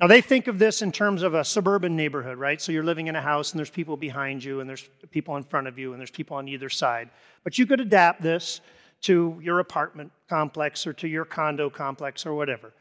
Now, 0.00 0.08
they 0.08 0.20
think 0.20 0.48
of 0.48 0.58
this 0.58 0.82
in 0.82 0.90
terms 0.90 1.22
of 1.22 1.34
a 1.34 1.44
suburban 1.44 1.94
neighborhood, 1.94 2.36
right? 2.36 2.60
So 2.60 2.72
you're 2.72 2.82
living 2.82 3.06
in 3.06 3.14
a 3.14 3.22
house 3.22 3.52
and 3.52 3.58
there's 3.58 3.70
people 3.70 3.96
behind 3.96 4.42
you 4.42 4.60
and 4.60 4.68
there's 4.68 4.88
people 5.10 5.36
in 5.36 5.44
front 5.44 5.68
of 5.68 5.78
you 5.78 5.92
and 5.92 6.00
there's 6.00 6.10
people 6.10 6.36
on 6.36 6.48
either 6.48 6.68
side. 6.68 7.10
But 7.44 7.58
you 7.58 7.66
could 7.66 7.80
adapt 7.80 8.20
this 8.20 8.60
to 9.02 9.38
your 9.40 9.60
apartment 9.60 10.10
complex 10.28 10.86
or 10.86 10.92
to 10.94 11.06
your 11.06 11.24
condo 11.24 11.70
complex 11.70 12.26
or 12.26 12.34
whatever. 12.34 12.72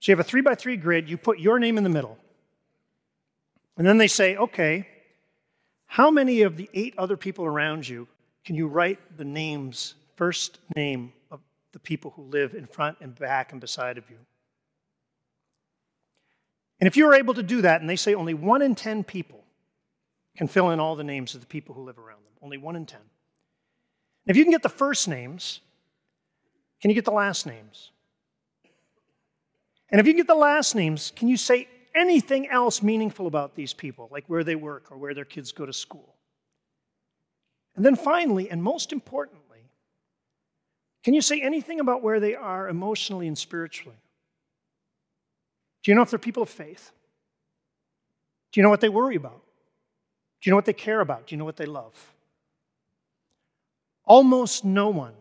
So 0.00 0.12
you 0.12 0.16
have 0.16 0.24
a 0.24 0.28
three 0.28 0.40
by 0.40 0.54
three 0.54 0.76
grid, 0.76 1.10
you 1.10 1.18
put 1.18 1.40
your 1.40 1.58
name 1.58 1.76
in 1.76 1.84
the 1.84 1.90
middle. 1.90 2.16
And 3.76 3.86
then 3.86 3.98
they 3.98 4.08
say, 4.08 4.36
okay, 4.36 4.88
how 5.86 6.10
many 6.10 6.42
of 6.42 6.56
the 6.56 6.70
eight 6.72 6.94
other 6.96 7.16
people 7.16 7.44
around 7.44 7.86
you 7.86 8.08
can 8.44 8.56
you 8.56 8.66
write 8.66 8.98
the 9.18 9.26
names, 9.26 9.94
first 10.16 10.58
name 10.74 11.12
of 11.30 11.40
the 11.72 11.78
people 11.78 12.12
who 12.12 12.22
live 12.22 12.54
in 12.54 12.64
front 12.64 12.96
and 13.02 13.14
back 13.14 13.52
and 13.52 13.60
beside 13.60 13.98
of 13.98 14.08
you? 14.08 14.16
And 16.80 16.86
if 16.86 16.96
you 16.96 17.06
are 17.08 17.14
able 17.14 17.34
to 17.34 17.42
do 17.42 17.62
that, 17.62 17.80
and 17.80 17.90
they 17.90 17.96
say 17.96 18.14
only 18.14 18.34
one 18.34 18.62
in 18.62 18.74
10 18.74 19.04
people 19.04 19.44
can 20.36 20.46
fill 20.46 20.70
in 20.70 20.78
all 20.78 20.94
the 20.94 21.04
names 21.04 21.34
of 21.34 21.40
the 21.40 21.46
people 21.46 21.74
who 21.74 21.82
live 21.82 21.98
around 21.98 22.24
them, 22.24 22.32
only 22.42 22.56
one 22.56 22.76
in 22.76 22.86
10. 22.86 23.00
if 24.26 24.36
you 24.36 24.44
can 24.44 24.52
get 24.52 24.62
the 24.62 24.68
first 24.68 25.08
names, 25.08 25.60
can 26.80 26.90
you 26.90 26.94
get 26.94 27.04
the 27.04 27.10
last 27.10 27.46
names? 27.46 27.90
And 29.90 30.00
if 30.00 30.06
you 30.06 30.14
get 30.14 30.26
the 30.26 30.34
last 30.34 30.74
names, 30.74 31.12
can 31.16 31.28
you 31.28 31.36
say 31.36 31.66
anything 31.94 32.48
else 32.48 32.82
meaningful 32.82 33.26
about 33.26 33.56
these 33.56 33.72
people, 33.72 34.08
like 34.12 34.24
where 34.26 34.44
they 34.44 34.54
work 34.54 34.92
or 34.92 34.98
where 34.98 35.14
their 35.14 35.24
kids 35.24 35.50
go 35.50 35.66
to 35.66 35.72
school? 35.72 36.14
And 37.74 37.84
then 37.84 37.96
finally, 37.96 38.50
and 38.50 38.62
most 38.62 38.92
importantly, 38.92 39.70
can 41.02 41.14
you 41.14 41.22
say 41.22 41.40
anything 41.40 41.80
about 41.80 42.02
where 42.02 42.20
they 42.20 42.34
are 42.34 42.68
emotionally 42.68 43.26
and 43.26 43.38
spiritually? 43.38 43.96
Do 45.82 45.90
you 45.90 45.94
know 45.94 46.02
if 46.02 46.10
they're 46.10 46.18
people 46.18 46.42
of 46.42 46.48
faith? 46.48 46.90
Do 48.52 48.60
you 48.60 48.62
know 48.62 48.70
what 48.70 48.80
they 48.80 48.88
worry 48.88 49.16
about? 49.16 49.42
Do 50.40 50.48
you 50.48 50.52
know 50.52 50.56
what 50.56 50.64
they 50.64 50.72
care 50.72 51.00
about? 51.00 51.26
Do 51.26 51.34
you 51.34 51.38
know 51.38 51.44
what 51.44 51.56
they 51.56 51.66
love? 51.66 51.94
Almost 54.04 54.64
no 54.64 54.88
one, 54.88 55.14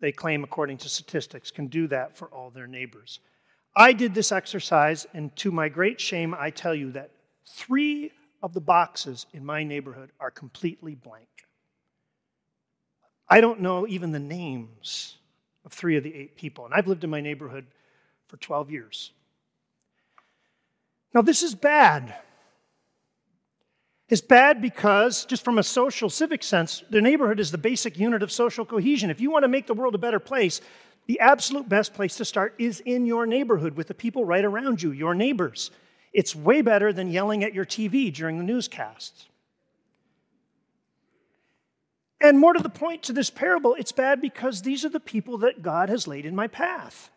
they 0.00 0.12
claim, 0.12 0.44
according 0.44 0.78
to 0.78 0.88
statistics, 0.88 1.50
can 1.50 1.68
do 1.68 1.86
that 1.88 2.16
for 2.16 2.26
all 2.28 2.50
their 2.50 2.66
neighbors. 2.66 3.20
I 3.74 3.92
did 3.92 4.14
this 4.14 4.32
exercise, 4.32 5.06
and 5.14 5.34
to 5.36 5.50
my 5.50 5.68
great 5.68 6.00
shame, 6.00 6.34
I 6.38 6.50
tell 6.50 6.74
you 6.74 6.92
that 6.92 7.10
three 7.46 8.12
of 8.42 8.52
the 8.52 8.60
boxes 8.60 9.26
in 9.32 9.44
my 9.44 9.62
neighborhood 9.62 10.10
are 10.20 10.30
completely 10.30 10.94
blank. 10.94 11.28
I 13.28 13.40
don't 13.40 13.60
know 13.60 13.86
even 13.86 14.12
the 14.12 14.18
names 14.18 15.16
of 15.64 15.72
three 15.72 15.96
of 15.96 16.04
the 16.04 16.14
eight 16.14 16.36
people, 16.36 16.66
and 16.66 16.74
I've 16.74 16.88
lived 16.88 17.04
in 17.04 17.10
my 17.10 17.20
neighborhood 17.20 17.66
for 18.28 18.36
12 18.36 18.70
years. 18.70 19.12
Now, 21.14 21.22
this 21.22 21.42
is 21.42 21.54
bad. 21.54 22.14
It's 24.08 24.20
bad 24.20 24.60
because, 24.60 25.24
just 25.24 25.44
from 25.44 25.58
a 25.58 25.62
social 25.62 26.10
civic 26.10 26.42
sense, 26.42 26.84
the 26.90 27.00
neighborhood 27.00 27.40
is 27.40 27.50
the 27.50 27.58
basic 27.58 27.98
unit 27.98 28.22
of 28.22 28.30
social 28.30 28.66
cohesion. 28.66 29.10
If 29.10 29.20
you 29.20 29.30
want 29.30 29.44
to 29.44 29.48
make 29.48 29.66
the 29.66 29.74
world 29.74 29.94
a 29.94 29.98
better 29.98 30.18
place, 30.18 30.60
the 31.06 31.20
absolute 31.20 31.68
best 31.68 31.94
place 31.94 32.16
to 32.16 32.24
start 32.24 32.54
is 32.58 32.80
in 32.80 33.06
your 33.06 33.26
neighborhood 33.26 33.76
with 33.76 33.88
the 33.88 33.94
people 33.94 34.24
right 34.24 34.44
around 34.44 34.82
you, 34.82 34.92
your 34.92 35.14
neighbors. 35.14 35.70
It's 36.12 36.36
way 36.36 36.60
better 36.60 36.92
than 36.92 37.10
yelling 37.10 37.42
at 37.42 37.54
your 37.54 37.64
TV 37.64 38.12
during 38.12 38.36
the 38.38 38.44
newscasts. 38.44 39.28
And 42.20 42.38
more 42.38 42.52
to 42.52 42.62
the 42.62 42.68
point 42.68 43.02
to 43.04 43.12
this 43.12 43.30
parable, 43.30 43.74
it's 43.74 43.92
bad 43.92 44.20
because 44.20 44.62
these 44.62 44.84
are 44.84 44.90
the 44.90 45.00
people 45.00 45.38
that 45.38 45.62
God 45.62 45.88
has 45.88 46.06
laid 46.06 46.24
in 46.24 46.36
my 46.36 46.46
path. 46.46 47.10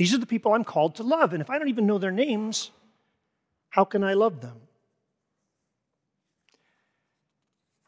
These 0.00 0.14
are 0.14 0.18
the 0.18 0.24
people 0.24 0.54
I'm 0.54 0.64
called 0.64 0.94
to 0.94 1.02
love. 1.02 1.34
And 1.34 1.42
if 1.42 1.50
I 1.50 1.58
don't 1.58 1.68
even 1.68 1.86
know 1.86 1.98
their 1.98 2.10
names, 2.10 2.70
how 3.68 3.84
can 3.84 4.02
I 4.02 4.14
love 4.14 4.40
them? 4.40 4.56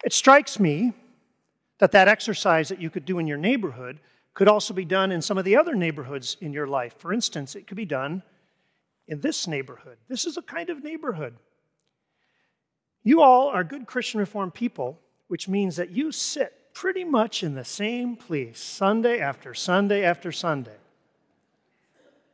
It 0.04 0.12
strikes 0.12 0.60
me 0.60 0.92
that 1.78 1.92
that 1.92 2.08
exercise 2.08 2.68
that 2.68 2.82
you 2.82 2.90
could 2.90 3.06
do 3.06 3.18
in 3.18 3.26
your 3.26 3.38
neighborhood 3.38 3.98
could 4.34 4.46
also 4.46 4.74
be 4.74 4.84
done 4.84 5.10
in 5.10 5.22
some 5.22 5.38
of 5.38 5.46
the 5.46 5.56
other 5.56 5.74
neighborhoods 5.74 6.36
in 6.42 6.52
your 6.52 6.66
life. 6.66 6.94
For 6.98 7.14
instance, 7.14 7.56
it 7.56 7.66
could 7.66 7.78
be 7.78 7.86
done 7.86 8.22
in 9.08 9.22
this 9.22 9.46
neighborhood. 9.46 9.96
This 10.08 10.26
is 10.26 10.36
a 10.36 10.42
kind 10.42 10.68
of 10.68 10.84
neighborhood. 10.84 11.36
You 13.02 13.22
all 13.22 13.48
are 13.48 13.64
good 13.64 13.86
Christian 13.86 14.20
Reformed 14.20 14.52
people, 14.52 15.00
which 15.28 15.48
means 15.48 15.76
that 15.76 15.88
you 15.88 16.12
sit 16.12 16.74
pretty 16.74 17.04
much 17.04 17.42
in 17.42 17.54
the 17.54 17.64
same 17.64 18.16
place 18.16 18.60
Sunday 18.60 19.18
after 19.18 19.54
Sunday 19.54 20.04
after 20.04 20.30
Sunday. 20.30 20.76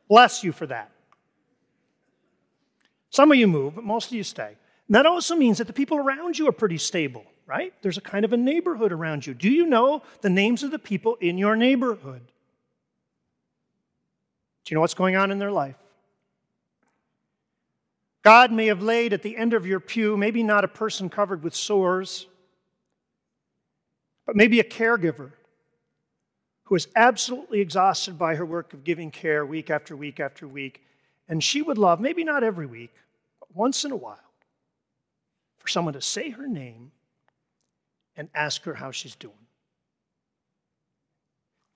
Bless 0.09 0.43
you 0.43 0.51
for 0.51 0.65
that. 0.67 0.91
Some 3.11 3.31
of 3.31 3.37
you 3.37 3.47
move, 3.47 3.75
but 3.75 3.83
most 3.83 4.07
of 4.07 4.13
you 4.13 4.23
stay. 4.23 4.57
And 4.87 4.95
that 4.95 5.05
also 5.05 5.35
means 5.35 5.59
that 5.59 5.67
the 5.67 5.73
people 5.73 5.97
around 5.97 6.37
you 6.37 6.47
are 6.47 6.51
pretty 6.51 6.77
stable 6.77 7.25
right? 7.49 7.73
There's 7.81 7.97
a 7.97 8.01
kind 8.01 8.23
of 8.23 8.31
a 8.31 8.37
neighborhood 8.37 8.91
around 8.91 9.25
you. 9.25 9.33
Do 9.33 9.49
you 9.49 9.65
know 9.65 10.03
the 10.21 10.29
names 10.29 10.61
of 10.61 10.69
the 10.69 10.77
people 10.77 11.15
in 11.15 11.39
your 11.39 11.55
neighborhood? 11.55 12.21
Do 14.63 14.71
you 14.71 14.75
know 14.75 14.81
what's 14.81 14.93
going 14.93 15.15
on 15.15 15.31
in 15.31 15.39
their 15.39 15.51
life? 15.51 15.75
God 18.21 18.51
may 18.51 18.67
have 18.67 18.83
laid 18.83 19.13
at 19.13 19.23
the 19.23 19.35
end 19.35 19.55
of 19.55 19.65
your 19.65 19.79
pew, 19.79 20.15
maybe 20.15 20.43
not 20.43 20.63
a 20.63 20.67
person 20.67 21.09
covered 21.09 21.41
with 21.41 21.55
sores, 21.55 22.27
but 24.27 24.35
maybe 24.35 24.59
a 24.59 24.63
caregiver 24.63 25.31
who 26.69 26.75
is 26.75 26.87
absolutely 26.95 27.61
exhausted 27.61 28.15
by 28.15 28.35
her 28.35 28.45
work 28.45 28.75
of 28.75 28.83
giving 28.83 29.09
care 29.09 29.43
week 29.43 29.71
after 29.71 29.95
week 29.95 30.19
after 30.19 30.47
week. 30.47 30.83
And 31.27 31.43
she 31.43 31.63
would 31.63 31.79
love, 31.79 31.99
maybe 31.99 32.23
not 32.23 32.43
every 32.43 32.67
week, 32.67 32.91
but 33.39 33.49
once 33.55 33.83
in 33.85 33.91
a 33.91 33.95
while, 33.95 34.19
for 35.57 35.67
someone 35.67 35.95
to 35.95 36.01
say 36.01 36.29
her 36.29 36.47
name 36.47 36.91
and 38.15 38.29
ask 38.35 38.61
her 38.65 38.75
how 38.75 38.91
she's 38.91 39.15
doing. 39.15 39.33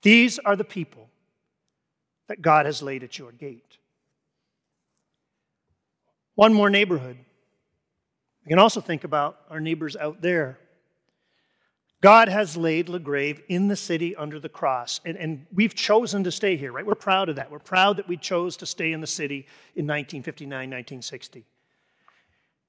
These 0.02 0.38
are 0.38 0.54
the 0.54 0.62
people 0.62 1.08
that 2.28 2.40
God 2.40 2.64
has 2.64 2.80
laid 2.80 3.02
at 3.02 3.18
your 3.18 3.32
gate. 3.32 3.78
One 6.36 6.54
more 6.54 6.70
neighborhood. 6.70 7.16
We 8.44 8.50
can 8.50 8.60
also 8.60 8.80
think 8.80 9.02
about 9.02 9.38
our 9.50 9.58
neighbors 9.58 9.96
out 9.96 10.22
there. 10.22 10.56
God 12.04 12.28
has 12.28 12.54
laid 12.54 12.90
LaGrave 12.90 13.40
in 13.48 13.68
the 13.68 13.76
city 13.76 14.14
under 14.14 14.38
the 14.38 14.50
cross, 14.50 15.00
and, 15.06 15.16
and 15.16 15.46
we've 15.54 15.74
chosen 15.74 16.22
to 16.24 16.30
stay 16.30 16.54
here, 16.54 16.70
right? 16.70 16.84
We're 16.84 16.94
proud 16.94 17.30
of 17.30 17.36
that. 17.36 17.50
We're 17.50 17.58
proud 17.58 17.96
that 17.96 18.06
we 18.06 18.18
chose 18.18 18.58
to 18.58 18.66
stay 18.66 18.92
in 18.92 19.00
the 19.00 19.06
city 19.06 19.46
in 19.74 19.86
1959, 19.86 20.50
1960. 20.50 21.46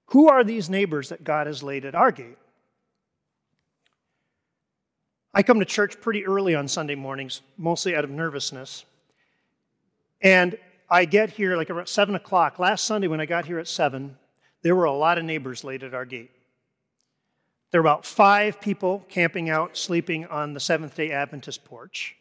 Who 0.06 0.30
are 0.30 0.46
these 0.46 0.70
neighbors 0.70 1.10
that 1.10 1.26
God 1.26 1.48
has 1.48 1.62
laid 1.62 1.84
at 1.84 1.96
our 1.96 2.14
gate? 2.14 2.38
I 5.34 5.44
come 5.44 5.60
to 5.60 5.66
church 5.66 6.00
pretty 6.00 6.26
early 6.26 6.56
on 6.56 6.70
Sunday 6.70 6.96
mornings, 6.96 7.42
mostly 7.58 7.94
out 7.94 8.06
of 8.06 8.10
nervousness. 8.12 8.86
And 10.22 10.58
I 10.90 11.04
get 11.04 11.32
here 11.32 11.58
like 11.58 11.70
around 11.70 11.88
7 11.88 12.16
o'clock. 12.16 12.58
Last 12.58 12.86
Sunday, 12.86 13.10
when 13.10 13.20
I 13.20 13.26
got 13.26 13.48
here 13.48 13.60
at 13.60 13.68
7, 13.68 14.16
there 14.62 14.78
were 14.78 14.86
a 14.86 14.94
lot 14.94 15.18
of 15.18 15.26
neighbors 15.26 15.66
laid 15.66 15.84
at 15.84 15.94
our 15.94 16.06
gate. 16.06 16.32
There 17.76 17.82
were 17.82 17.90
about 17.90 18.06
five 18.06 18.62
people 18.62 19.06
camping 19.10 19.50
out, 19.50 19.76
sleeping 19.76 20.26
on 20.28 20.54
the 20.54 20.62
Seventh 20.62 20.96
day 20.96 21.12
Adventist 21.12 21.66
porch. 21.66 22.16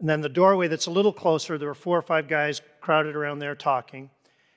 And 0.00 0.08
then 0.08 0.22
the 0.22 0.28
doorway 0.28 0.66
that's 0.66 0.86
a 0.86 0.90
little 0.90 1.12
closer, 1.12 1.56
there 1.56 1.68
were 1.68 1.74
four 1.74 1.96
or 1.96 2.02
five 2.02 2.26
guys 2.26 2.60
crowded 2.80 3.14
around 3.14 3.38
there 3.38 3.54
talking. 3.54 4.10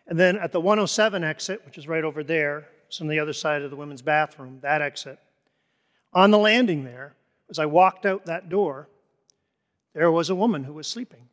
And 0.07 0.17
then 0.17 0.35
at 0.39 0.51
the 0.51 0.59
107 0.59 1.23
exit, 1.23 1.63
which 1.63 1.77
is 1.77 1.87
right 1.87 2.03
over 2.03 2.23
there, 2.23 2.69
it's 2.87 2.99
on 2.99 3.07
the 3.07 3.19
other 3.19 3.33
side 3.33 3.61
of 3.61 3.69
the 3.69 3.75
women's 3.75 4.01
bathroom, 4.01 4.57
that 4.63 4.81
exit, 4.81 5.19
on 6.11 6.31
the 6.31 6.39
landing 6.39 6.85
there, 6.85 7.13
as 7.47 7.59
I 7.59 7.67
walked 7.67 8.07
out 8.07 8.25
that 8.25 8.49
door, 8.49 8.89
there 9.93 10.09
was 10.09 10.31
a 10.31 10.35
woman 10.35 10.63
who 10.63 10.73
was 10.73 10.87
sleeping. 10.87 11.29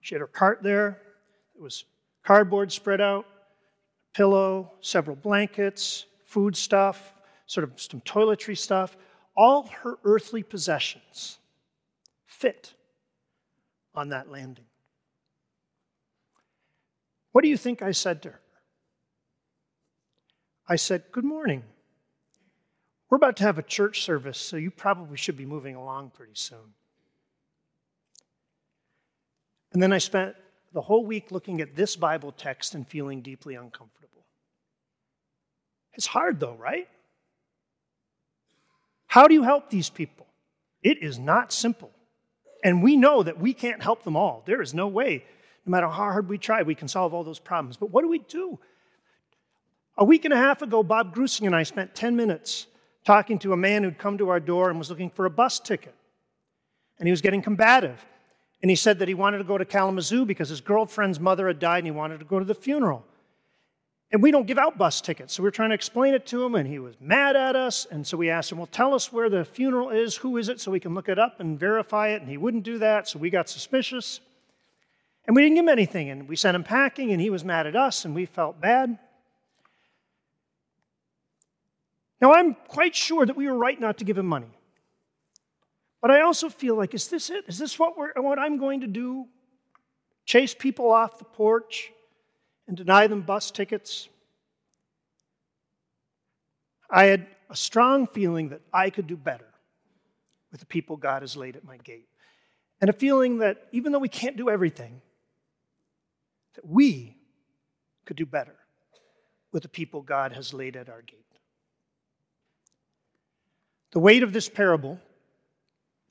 She 0.00 0.14
had 0.14 0.22
her 0.22 0.26
cart 0.26 0.62
there. 0.62 0.98
It 1.54 1.60
was 1.60 1.84
cardboard 2.24 2.72
spread 2.72 3.02
out, 3.02 3.26
pillow, 4.14 4.72
several 4.80 5.16
blankets, 5.16 6.06
food 6.24 6.56
stuff, 6.56 7.10
sort 7.46 7.64
of 7.64 7.80
some 7.80 8.00
toiletry 8.00 8.56
stuff, 8.56 8.96
all 9.36 9.68
her 9.82 9.98
earthly 10.04 10.42
possessions 10.42 11.38
fit 12.26 12.74
on 13.94 14.10
that 14.10 14.30
landing. 14.30 14.64
What 17.32 17.42
do 17.42 17.48
you 17.48 17.56
think 17.56 17.82
I 17.82 17.92
said 17.92 18.22
to 18.22 18.30
her? 18.30 18.40
I 20.68 20.76
said, 20.76 21.04
Good 21.12 21.24
morning. 21.24 21.64
We're 23.10 23.16
about 23.16 23.36
to 23.36 23.44
have 23.44 23.58
a 23.58 23.62
church 23.62 24.02
service, 24.02 24.38
so 24.38 24.56
you 24.56 24.70
probably 24.70 25.16
should 25.16 25.36
be 25.36 25.46
moving 25.46 25.76
along 25.76 26.10
pretty 26.10 26.34
soon. 26.34 26.74
And 29.72 29.82
then 29.82 29.92
I 29.92 29.98
spent 29.98 30.34
the 30.72 30.80
whole 30.80 31.04
week 31.04 31.30
looking 31.30 31.60
at 31.60 31.76
this 31.76 31.96
Bible 31.96 32.32
text 32.32 32.74
and 32.74 32.86
feeling 32.88 33.20
deeply 33.20 33.54
uncomfortable. 33.54 34.24
It's 35.92 36.06
hard, 36.06 36.40
though, 36.40 36.54
right? 36.54 36.88
How 39.14 39.28
do 39.28 39.34
you 39.34 39.44
help 39.44 39.70
these 39.70 39.90
people? 39.90 40.26
It 40.82 41.00
is 41.00 41.20
not 41.20 41.52
simple. 41.52 41.92
And 42.64 42.82
we 42.82 42.96
know 42.96 43.22
that 43.22 43.38
we 43.38 43.54
can't 43.54 43.80
help 43.80 44.02
them 44.02 44.16
all. 44.16 44.42
There 44.44 44.60
is 44.60 44.74
no 44.74 44.88
way, 44.88 45.24
no 45.64 45.70
matter 45.70 45.86
how 45.86 45.92
hard 45.92 46.28
we 46.28 46.36
try, 46.36 46.62
we 46.62 46.74
can 46.74 46.88
solve 46.88 47.14
all 47.14 47.22
those 47.22 47.38
problems. 47.38 47.76
But 47.76 47.92
what 47.92 48.02
do 48.02 48.08
we 48.08 48.18
do? 48.18 48.58
A 49.96 50.04
week 50.04 50.24
and 50.24 50.34
a 50.34 50.36
half 50.36 50.62
ago, 50.62 50.82
Bob 50.82 51.14
Grusing 51.14 51.46
and 51.46 51.54
I 51.54 51.62
spent 51.62 51.94
10 51.94 52.16
minutes 52.16 52.66
talking 53.04 53.38
to 53.38 53.52
a 53.52 53.56
man 53.56 53.84
who'd 53.84 53.98
come 53.98 54.18
to 54.18 54.30
our 54.30 54.40
door 54.40 54.68
and 54.68 54.80
was 54.80 54.90
looking 54.90 55.10
for 55.10 55.26
a 55.26 55.30
bus 55.30 55.60
ticket. 55.60 55.94
And 56.98 57.06
he 57.06 57.12
was 57.12 57.20
getting 57.20 57.40
combative. 57.40 58.04
And 58.62 58.68
he 58.68 58.74
said 58.74 58.98
that 58.98 59.06
he 59.06 59.14
wanted 59.14 59.38
to 59.38 59.44
go 59.44 59.56
to 59.56 59.64
Kalamazoo 59.64 60.24
because 60.24 60.48
his 60.48 60.60
girlfriend's 60.60 61.20
mother 61.20 61.46
had 61.46 61.60
died 61.60 61.78
and 61.78 61.86
he 61.86 61.92
wanted 61.92 62.18
to 62.18 62.24
go 62.24 62.40
to 62.40 62.44
the 62.44 62.52
funeral. 62.52 63.04
And 64.12 64.22
we 64.22 64.30
don't 64.30 64.46
give 64.46 64.58
out 64.58 64.78
bus 64.78 65.00
tickets. 65.00 65.34
So 65.34 65.42
we 65.42 65.48
are 65.48 65.52
trying 65.52 65.70
to 65.70 65.74
explain 65.74 66.14
it 66.14 66.24
to 66.26 66.44
him, 66.44 66.54
and 66.54 66.68
he 66.68 66.78
was 66.78 66.94
mad 67.00 67.34
at 67.34 67.56
us. 67.56 67.84
And 67.90 68.06
so 68.06 68.16
we 68.16 68.30
asked 68.30 68.52
him, 68.52 68.58
Well, 68.58 68.68
tell 68.68 68.94
us 68.94 69.12
where 69.12 69.28
the 69.28 69.44
funeral 69.44 69.90
is, 69.90 70.16
who 70.16 70.36
is 70.36 70.48
it, 70.48 70.60
so 70.60 70.70
we 70.70 70.80
can 70.80 70.94
look 70.94 71.08
it 71.08 71.18
up 71.18 71.40
and 71.40 71.58
verify 71.58 72.08
it. 72.08 72.20
And 72.20 72.30
he 72.30 72.36
wouldn't 72.36 72.62
do 72.62 72.78
that, 72.78 73.08
so 73.08 73.18
we 73.18 73.30
got 73.30 73.48
suspicious. 73.48 74.20
And 75.26 75.34
we 75.34 75.42
didn't 75.42 75.56
give 75.56 75.64
him 75.64 75.68
anything. 75.70 76.10
And 76.10 76.28
we 76.28 76.36
sent 76.36 76.54
him 76.54 76.62
packing, 76.62 77.10
and 77.10 77.20
he 77.20 77.30
was 77.30 77.44
mad 77.44 77.66
at 77.66 77.74
us, 77.74 78.04
and 78.04 78.14
we 78.14 78.26
felt 78.26 78.60
bad. 78.60 78.98
Now, 82.20 82.32
I'm 82.32 82.54
quite 82.68 82.94
sure 82.94 83.26
that 83.26 83.36
we 83.36 83.48
were 83.48 83.58
right 83.58 83.78
not 83.78 83.98
to 83.98 84.04
give 84.04 84.16
him 84.16 84.26
money. 84.26 84.54
But 86.00 86.10
I 86.10 86.20
also 86.20 86.50
feel 86.50 86.76
like, 86.76 86.94
is 86.94 87.08
this 87.08 87.30
it? 87.30 87.44
Is 87.48 87.58
this 87.58 87.78
what, 87.78 87.98
we're, 87.98 88.12
what 88.16 88.38
I'm 88.38 88.58
going 88.58 88.82
to 88.82 88.86
do? 88.86 89.26
Chase 90.26 90.54
people 90.54 90.90
off 90.90 91.18
the 91.18 91.24
porch 91.24 91.90
and 92.66 92.76
deny 92.76 93.06
them 93.06 93.22
bus 93.22 93.50
tickets? 93.50 94.08
I 96.90 97.04
had 97.04 97.26
a 97.50 97.56
strong 97.56 98.06
feeling 98.06 98.50
that 98.50 98.60
I 98.72 98.90
could 98.90 99.06
do 99.06 99.16
better 99.16 99.46
with 100.50 100.60
the 100.60 100.66
people 100.66 100.96
God 100.96 101.22
has 101.22 101.36
laid 101.36 101.56
at 101.56 101.64
my 101.64 101.76
gate. 101.78 102.08
And 102.80 102.90
a 102.90 102.92
feeling 102.92 103.38
that 103.38 103.66
even 103.72 103.92
though 103.92 103.98
we 103.98 104.08
can't 104.08 104.36
do 104.36 104.50
everything, 104.50 105.00
that 106.54 106.66
we 106.66 107.16
could 108.04 108.16
do 108.16 108.26
better 108.26 108.54
with 109.52 109.62
the 109.62 109.68
people 109.68 110.02
God 110.02 110.32
has 110.32 110.52
laid 110.52 110.76
at 110.76 110.88
our 110.88 111.02
gate. 111.02 111.20
The 113.92 114.00
weight 114.00 114.22
of 114.22 114.32
this 114.32 114.48
parable 114.48 114.98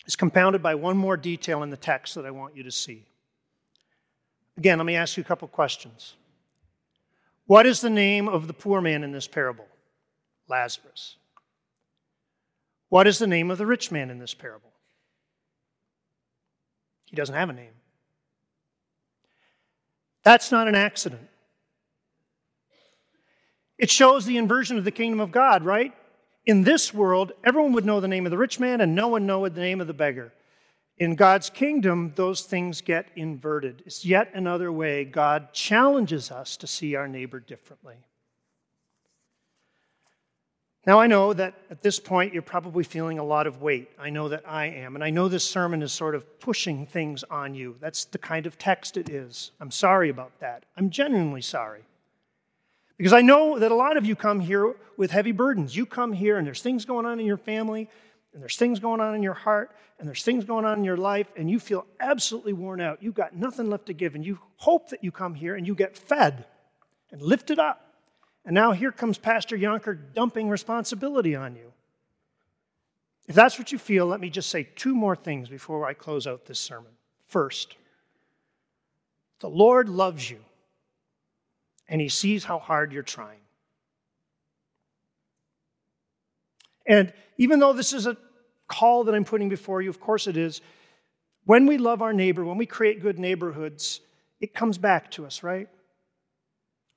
is 0.05 0.15
compounded 0.15 0.63
by 0.63 0.75
one 0.75 0.97
more 0.97 1.17
detail 1.17 1.63
in 1.63 1.69
the 1.69 1.77
text 1.77 2.15
that 2.15 2.25
I 2.25 2.31
want 2.31 2.55
you 2.55 2.63
to 2.63 2.71
see. 2.71 3.05
Again, 4.57 4.77
let 4.77 4.85
me 4.85 4.95
ask 4.95 5.17
you 5.17 5.21
a 5.21 5.25
couple 5.25 5.47
questions. 5.47 6.15
What 7.45 7.65
is 7.65 7.81
the 7.81 7.89
name 7.89 8.27
of 8.27 8.47
the 8.47 8.53
poor 8.53 8.81
man 8.81 9.03
in 9.03 9.11
this 9.11 9.27
parable? 9.27 9.67
Lazarus. 10.47 11.17
What 12.89 13.07
is 13.07 13.19
the 13.19 13.27
name 13.27 13.51
of 13.51 13.57
the 13.57 13.65
rich 13.65 13.91
man 13.91 14.09
in 14.09 14.19
this 14.19 14.33
parable? 14.33 14.71
He 17.05 17.15
doesn't 17.15 17.35
have 17.35 17.49
a 17.49 17.53
name. 17.53 17.73
That's 20.23 20.51
not 20.51 20.67
an 20.67 20.75
accident. 20.75 21.27
It 23.77 23.89
shows 23.89 24.25
the 24.25 24.37
inversion 24.37 24.77
of 24.77 24.83
the 24.83 24.91
kingdom 24.91 25.19
of 25.19 25.31
God, 25.31 25.63
right? 25.63 25.93
In 26.45 26.63
this 26.63 26.93
world, 26.93 27.33
everyone 27.43 27.73
would 27.73 27.85
know 27.85 27.99
the 27.99 28.07
name 28.07 28.25
of 28.25 28.31
the 28.31 28.37
rich 28.37 28.59
man 28.59 28.79
and 28.79 28.95
no 28.95 29.07
one 29.07 29.25
know 29.25 29.47
the 29.47 29.59
name 29.59 29.81
of 29.81 29.87
the 29.87 29.93
beggar. 29.93 30.31
In 30.97 31.15
God's 31.15 31.49
kingdom, 31.49 32.13
those 32.15 32.41
things 32.41 32.81
get 32.81 33.07
inverted. 33.15 33.83
It's 33.85 34.05
yet 34.05 34.29
another 34.33 34.71
way 34.71 35.05
God 35.05 35.51
challenges 35.51 36.31
us 36.31 36.55
to 36.57 36.67
see 36.67 36.95
our 36.95 37.07
neighbor 37.07 37.39
differently. 37.39 37.95
Now, 40.85 40.99
I 40.99 41.07
know 41.07 41.31
that 41.33 41.53
at 41.71 41.81
this 41.81 41.97
point 41.97 42.33
you're 42.33 42.41
probably 42.41 42.83
feeling 42.83 43.17
a 43.17 43.23
lot 43.23 43.47
of 43.47 43.61
weight. 43.61 43.89
I 43.97 44.09
know 44.09 44.27
that 44.29 44.43
I 44.45 44.65
am. 44.65 44.95
And 44.95 45.03
I 45.03 45.11
know 45.11 45.29
this 45.29 45.49
sermon 45.49 45.81
is 45.81 45.93
sort 45.93 46.13
of 46.13 46.39
pushing 46.41 46.85
things 46.85 47.23
on 47.23 47.55
you. 47.55 47.77
That's 47.79 48.03
the 48.03 48.17
kind 48.17 48.45
of 48.45 48.57
text 48.57 48.97
it 48.97 49.09
is. 49.09 49.51
I'm 49.61 49.71
sorry 49.71 50.09
about 50.09 50.37
that. 50.41 50.65
I'm 50.75 50.89
genuinely 50.89 51.41
sorry. 51.41 51.83
Because 52.97 53.13
I 53.13 53.21
know 53.21 53.57
that 53.59 53.71
a 53.71 53.75
lot 53.75 53.95
of 53.95 54.05
you 54.05 54.15
come 54.15 54.41
here 54.41 54.75
with 54.97 55.11
heavy 55.11 55.31
burdens. 55.31 55.75
You 55.75 55.85
come 55.85 56.11
here 56.11 56.37
and 56.37 56.45
there's 56.45 56.61
things 56.61 56.83
going 56.83 57.05
on 57.05 57.19
in 57.19 57.25
your 57.25 57.37
family, 57.37 57.89
and 58.33 58.41
there's 58.41 58.57
things 58.57 58.79
going 58.79 58.99
on 58.99 59.15
in 59.15 59.23
your 59.23 59.33
heart, 59.33 59.75
and 59.99 60.07
there's 60.07 60.23
things 60.23 60.43
going 60.43 60.65
on 60.65 60.79
in 60.79 60.83
your 60.83 60.97
life, 60.97 61.27
and 61.37 61.49
you 61.49 61.59
feel 61.59 61.85
absolutely 61.99 62.53
worn 62.53 62.81
out. 62.81 63.01
You've 63.01 63.13
got 63.13 63.35
nothing 63.35 63.69
left 63.69 63.85
to 63.87 63.93
give, 63.93 64.15
and 64.15 64.25
you 64.25 64.39
hope 64.57 64.89
that 64.89 65.03
you 65.03 65.11
come 65.11 65.35
here 65.35 65.55
and 65.55 65.67
you 65.67 65.75
get 65.75 65.97
fed 65.97 66.45
and 67.11 67.21
lifted 67.21 67.59
up. 67.59 67.93
And 68.45 68.53
now 68.53 68.71
here 68.71 68.91
comes 68.91 69.17
Pastor 69.17 69.57
Yonker 69.57 69.97
dumping 70.13 70.49
responsibility 70.49 71.35
on 71.35 71.55
you. 71.55 71.71
If 73.27 73.35
that's 73.35 73.57
what 73.57 73.71
you 73.71 73.77
feel, 73.77 74.05
let 74.05 74.19
me 74.19 74.29
just 74.29 74.49
say 74.49 74.67
two 74.75 74.93
more 74.93 75.15
things 75.15 75.47
before 75.47 75.85
I 75.85 75.93
close 75.93 76.27
out 76.27 76.45
this 76.45 76.59
sermon. 76.59 76.91
First, 77.27 77.77
the 79.39 79.49
Lord 79.49 79.87
loves 79.87 80.29
you 80.29 80.39
and 81.87 82.01
he 82.01 82.09
sees 82.09 82.43
how 82.43 82.59
hard 82.59 82.91
you're 82.91 83.01
trying. 83.01 83.39
And 86.85 87.13
even 87.37 87.59
though 87.59 87.73
this 87.73 87.93
is 87.93 88.07
a 88.07 88.17
call 88.67 89.03
that 89.05 89.15
I'm 89.15 89.25
putting 89.25 89.49
before 89.49 89.81
you, 89.81 89.89
of 89.89 89.99
course 89.99 90.27
it 90.27 90.37
is, 90.37 90.61
when 91.45 91.65
we 91.65 91.77
love 91.77 92.01
our 92.01 92.13
neighbor, 92.13 92.45
when 92.45 92.57
we 92.57 92.65
create 92.65 93.01
good 93.01 93.19
neighborhoods, 93.19 94.01
it 94.39 94.53
comes 94.53 94.77
back 94.77 95.11
to 95.11 95.25
us, 95.25 95.43
right? 95.43 95.67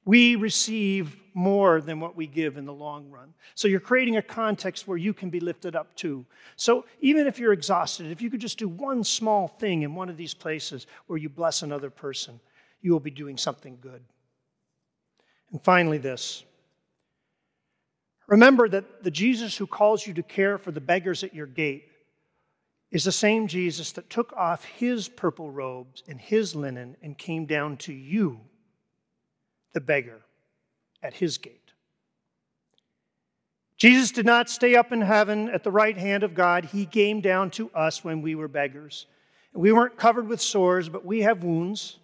We 0.04 0.36
receive 0.36 1.16
more 1.34 1.80
than 1.80 1.98
what 1.98 2.16
we 2.16 2.26
give 2.26 2.56
in 2.56 2.64
the 2.64 2.72
long 2.72 3.10
run. 3.10 3.34
So 3.54 3.66
you're 3.66 3.80
creating 3.80 4.16
a 4.16 4.22
context 4.22 4.86
where 4.86 4.96
you 4.96 5.12
can 5.12 5.30
be 5.30 5.40
lifted 5.40 5.74
up 5.74 5.94
too. 5.96 6.24
So 6.54 6.86
even 7.00 7.26
if 7.26 7.38
you're 7.38 7.52
exhausted, 7.52 8.10
if 8.10 8.22
you 8.22 8.30
could 8.30 8.40
just 8.40 8.58
do 8.58 8.68
one 8.68 9.02
small 9.02 9.48
thing 9.48 9.82
in 9.82 9.94
one 9.94 10.08
of 10.08 10.16
these 10.16 10.32
places 10.32 10.86
where 11.08 11.18
you 11.18 11.28
bless 11.28 11.62
another 11.62 11.90
person, 11.90 12.40
you 12.80 12.92
will 12.92 13.00
be 13.00 13.10
doing 13.10 13.36
something 13.36 13.78
good. 13.80 14.02
And 15.50 15.62
finally, 15.62 15.98
this. 15.98 16.44
Remember 18.26 18.68
that 18.68 19.04
the 19.04 19.10
Jesus 19.10 19.56
who 19.56 19.66
calls 19.66 20.06
you 20.06 20.14
to 20.14 20.22
care 20.22 20.58
for 20.58 20.72
the 20.72 20.80
beggars 20.80 21.22
at 21.22 21.34
your 21.34 21.46
gate 21.46 21.88
is 22.90 23.04
the 23.04 23.12
same 23.12 23.46
Jesus 23.46 23.92
that 23.92 24.10
took 24.10 24.32
off 24.32 24.64
his 24.64 25.08
purple 25.08 25.50
robes 25.50 26.02
and 26.08 26.20
his 26.20 26.54
linen 26.54 26.96
and 27.02 27.16
came 27.18 27.46
down 27.46 27.76
to 27.78 27.92
you, 27.92 28.40
the 29.74 29.80
beggar, 29.80 30.22
at 31.02 31.14
his 31.14 31.38
gate. 31.38 31.72
Jesus 33.76 34.10
did 34.10 34.24
not 34.24 34.48
stay 34.48 34.74
up 34.74 34.90
in 34.90 35.02
heaven 35.02 35.50
at 35.50 35.62
the 35.62 35.70
right 35.70 35.96
hand 35.96 36.22
of 36.22 36.34
God. 36.34 36.64
He 36.66 36.86
came 36.86 37.20
down 37.20 37.50
to 37.52 37.70
us 37.70 38.02
when 38.02 38.22
we 38.22 38.34
were 38.34 38.48
beggars. 38.48 39.06
We 39.52 39.72
weren't 39.72 39.98
covered 39.98 40.28
with 40.28 40.40
sores, 40.40 40.88
but 40.88 41.04
we 41.04 41.22
have 41.22 41.44
wounds 41.44 41.98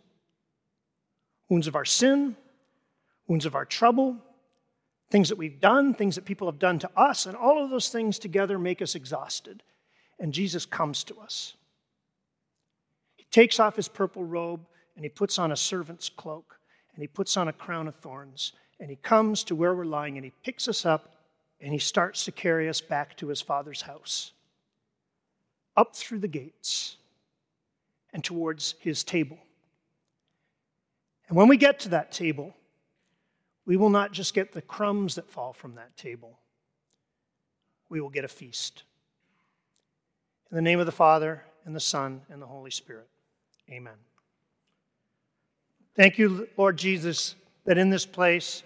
wounds 1.48 1.66
of 1.66 1.76
our 1.76 1.84
sin, 1.84 2.34
wounds 3.26 3.44
of 3.44 3.54
our 3.54 3.66
trouble, 3.66 4.16
things 5.12 5.28
that 5.28 5.36
we've 5.36 5.60
done, 5.60 5.92
things 5.92 6.14
that 6.14 6.24
people 6.24 6.48
have 6.48 6.58
done 6.58 6.78
to 6.78 6.90
us, 6.96 7.26
and 7.26 7.36
all 7.36 7.62
of 7.62 7.68
those 7.68 7.90
things 7.90 8.18
together 8.18 8.58
make 8.58 8.80
us 8.80 8.94
exhausted. 8.94 9.62
And 10.18 10.32
Jesus 10.32 10.64
comes 10.64 11.04
to 11.04 11.20
us. 11.20 11.52
He 13.16 13.26
takes 13.30 13.60
off 13.60 13.76
his 13.76 13.88
purple 13.88 14.24
robe 14.24 14.64
and 14.96 15.04
he 15.04 15.10
puts 15.10 15.38
on 15.38 15.52
a 15.52 15.56
servant's 15.56 16.08
cloak 16.08 16.58
and 16.94 17.02
he 17.02 17.06
puts 17.06 17.36
on 17.36 17.46
a 17.46 17.52
crown 17.52 17.88
of 17.88 17.94
thorns 17.96 18.52
and 18.80 18.88
he 18.88 18.96
comes 18.96 19.44
to 19.44 19.54
where 19.54 19.74
we're 19.74 19.84
lying 19.84 20.16
and 20.16 20.24
he 20.24 20.32
picks 20.42 20.66
us 20.66 20.86
up 20.86 21.14
and 21.60 21.74
he 21.74 21.78
starts 21.78 22.24
to 22.24 22.32
carry 22.32 22.66
us 22.66 22.80
back 22.80 23.14
to 23.18 23.28
his 23.28 23.42
father's 23.42 23.82
house, 23.82 24.32
up 25.76 25.94
through 25.94 26.20
the 26.20 26.28
gates 26.28 26.96
and 28.14 28.24
towards 28.24 28.76
his 28.80 29.04
table. 29.04 29.38
And 31.28 31.36
when 31.36 31.48
we 31.48 31.58
get 31.58 31.80
to 31.80 31.90
that 31.90 32.12
table, 32.12 32.56
we 33.64 33.76
will 33.76 33.90
not 33.90 34.12
just 34.12 34.34
get 34.34 34.52
the 34.52 34.62
crumbs 34.62 35.14
that 35.14 35.30
fall 35.30 35.52
from 35.52 35.74
that 35.76 35.96
table, 35.96 36.38
we 37.88 38.00
will 38.00 38.10
get 38.10 38.24
a 38.24 38.28
feast. 38.28 38.84
In 40.50 40.56
the 40.56 40.62
name 40.62 40.80
of 40.80 40.86
the 40.86 40.92
Father, 40.92 41.42
and 41.64 41.74
the 41.74 41.80
Son, 41.80 42.22
and 42.28 42.40
the 42.40 42.46
Holy 42.46 42.70
Spirit. 42.70 43.08
Amen. 43.70 43.94
Thank 45.94 46.18
you, 46.18 46.48
Lord 46.56 46.76
Jesus, 46.76 47.34
that 47.64 47.78
in 47.78 47.90
this 47.90 48.06
place 48.06 48.62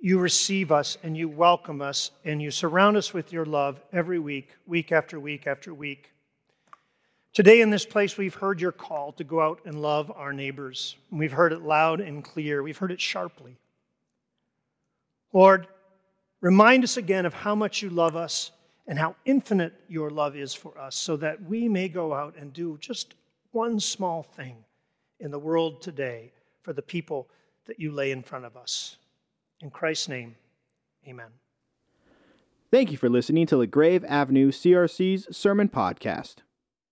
you 0.00 0.18
receive 0.18 0.70
us 0.70 0.96
and 1.02 1.16
you 1.16 1.28
welcome 1.28 1.82
us 1.82 2.10
and 2.24 2.40
you 2.40 2.50
surround 2.50 2.96
us 2.96 3.12
with 3.12 3.32
your 3.32 3.44
love 3.44 3.80
every 3.92 4.18
week, 4.18 4.50
week 4.66 4.92
after 4.92 5.18
week 5.18 5.46
after 5.46 5.74
week. 5.74 6.12
Today, 7.32 7.60
in 7.60 7.68
this 7.68 7.84
place, 7.84 8.16
we've 8.16 8.34
heard 8.34 8.60
your 8.60 8.72
call 8.72 9.12
to 9.12 9.24
go 9.24 9.40
out 9.40 9.60
and 9.66 9.82
love 9.82 10.10
our 10.14 10.32
neighbors. 10.32 10.96
We've 11.10 11.32
heard 11.32 11.52
it 11.52 11.60
loud 11.60 12.00
and 12.00 12.24
clear, 12.24 12.62
we've 12.62 12.78
heard 12.78 12.92
it 12.92 13.00
sharply. 13.00 13.58
Lord, 15.32 15.66
remind 16.40 16.84
us 16.84 16.96
again 16.96 17.26
of 17.26 17.34
how 17.34 17.54
much 17.54 17.82
you 17.82 17.90
love 17.90 18.16
us 18.16 18.52
and 18.86 18.98
how 18.98 19.16
infinite 19.24 19.74
your 19.88 20.10
love 20.10 20.36
is 20.36 20.54
for 20.54 20.78
us, 20.78 20.94
so 20.94 21.16
that 21.16 21.42
we 21.42 21.68
may 21.68 21.88
go 21.88 22.14
out 22.14 22.36
and 22.38 22.52
do 22.52 22.78
just 22.80 23.14
one 23.50 23.80
small 23.80 24.22
thing 24.22 24.56
in 25.18 25.30
the 25.30 25.38
world 25.38 25.82
today 25.82 26.32
for 26.62 26.72
the 26.72 26.82
people 26.82 27.28
that 27.66 27.80
you 27.80 27.90
lay 27.90 28.12
in 28.12 28.22
front 28.22 28.44
of 28.44 28.56
us. 28.56 28.96
In 29.60 29.70
Christ's 29.70 30.08
name, 30.08 30.36
amen. 31.08 31.30
Thank 32.70 32.92
you 32.92 32.96
for 32.98 33.08
listening 33.08 33.46
to 33.46 33.56
LaGrave 33.56 34.04
Avenue 34.04 34.52
CRC's 34.52 35.36
Sermon 35.36 35.68
Podcast. 35.68 36.36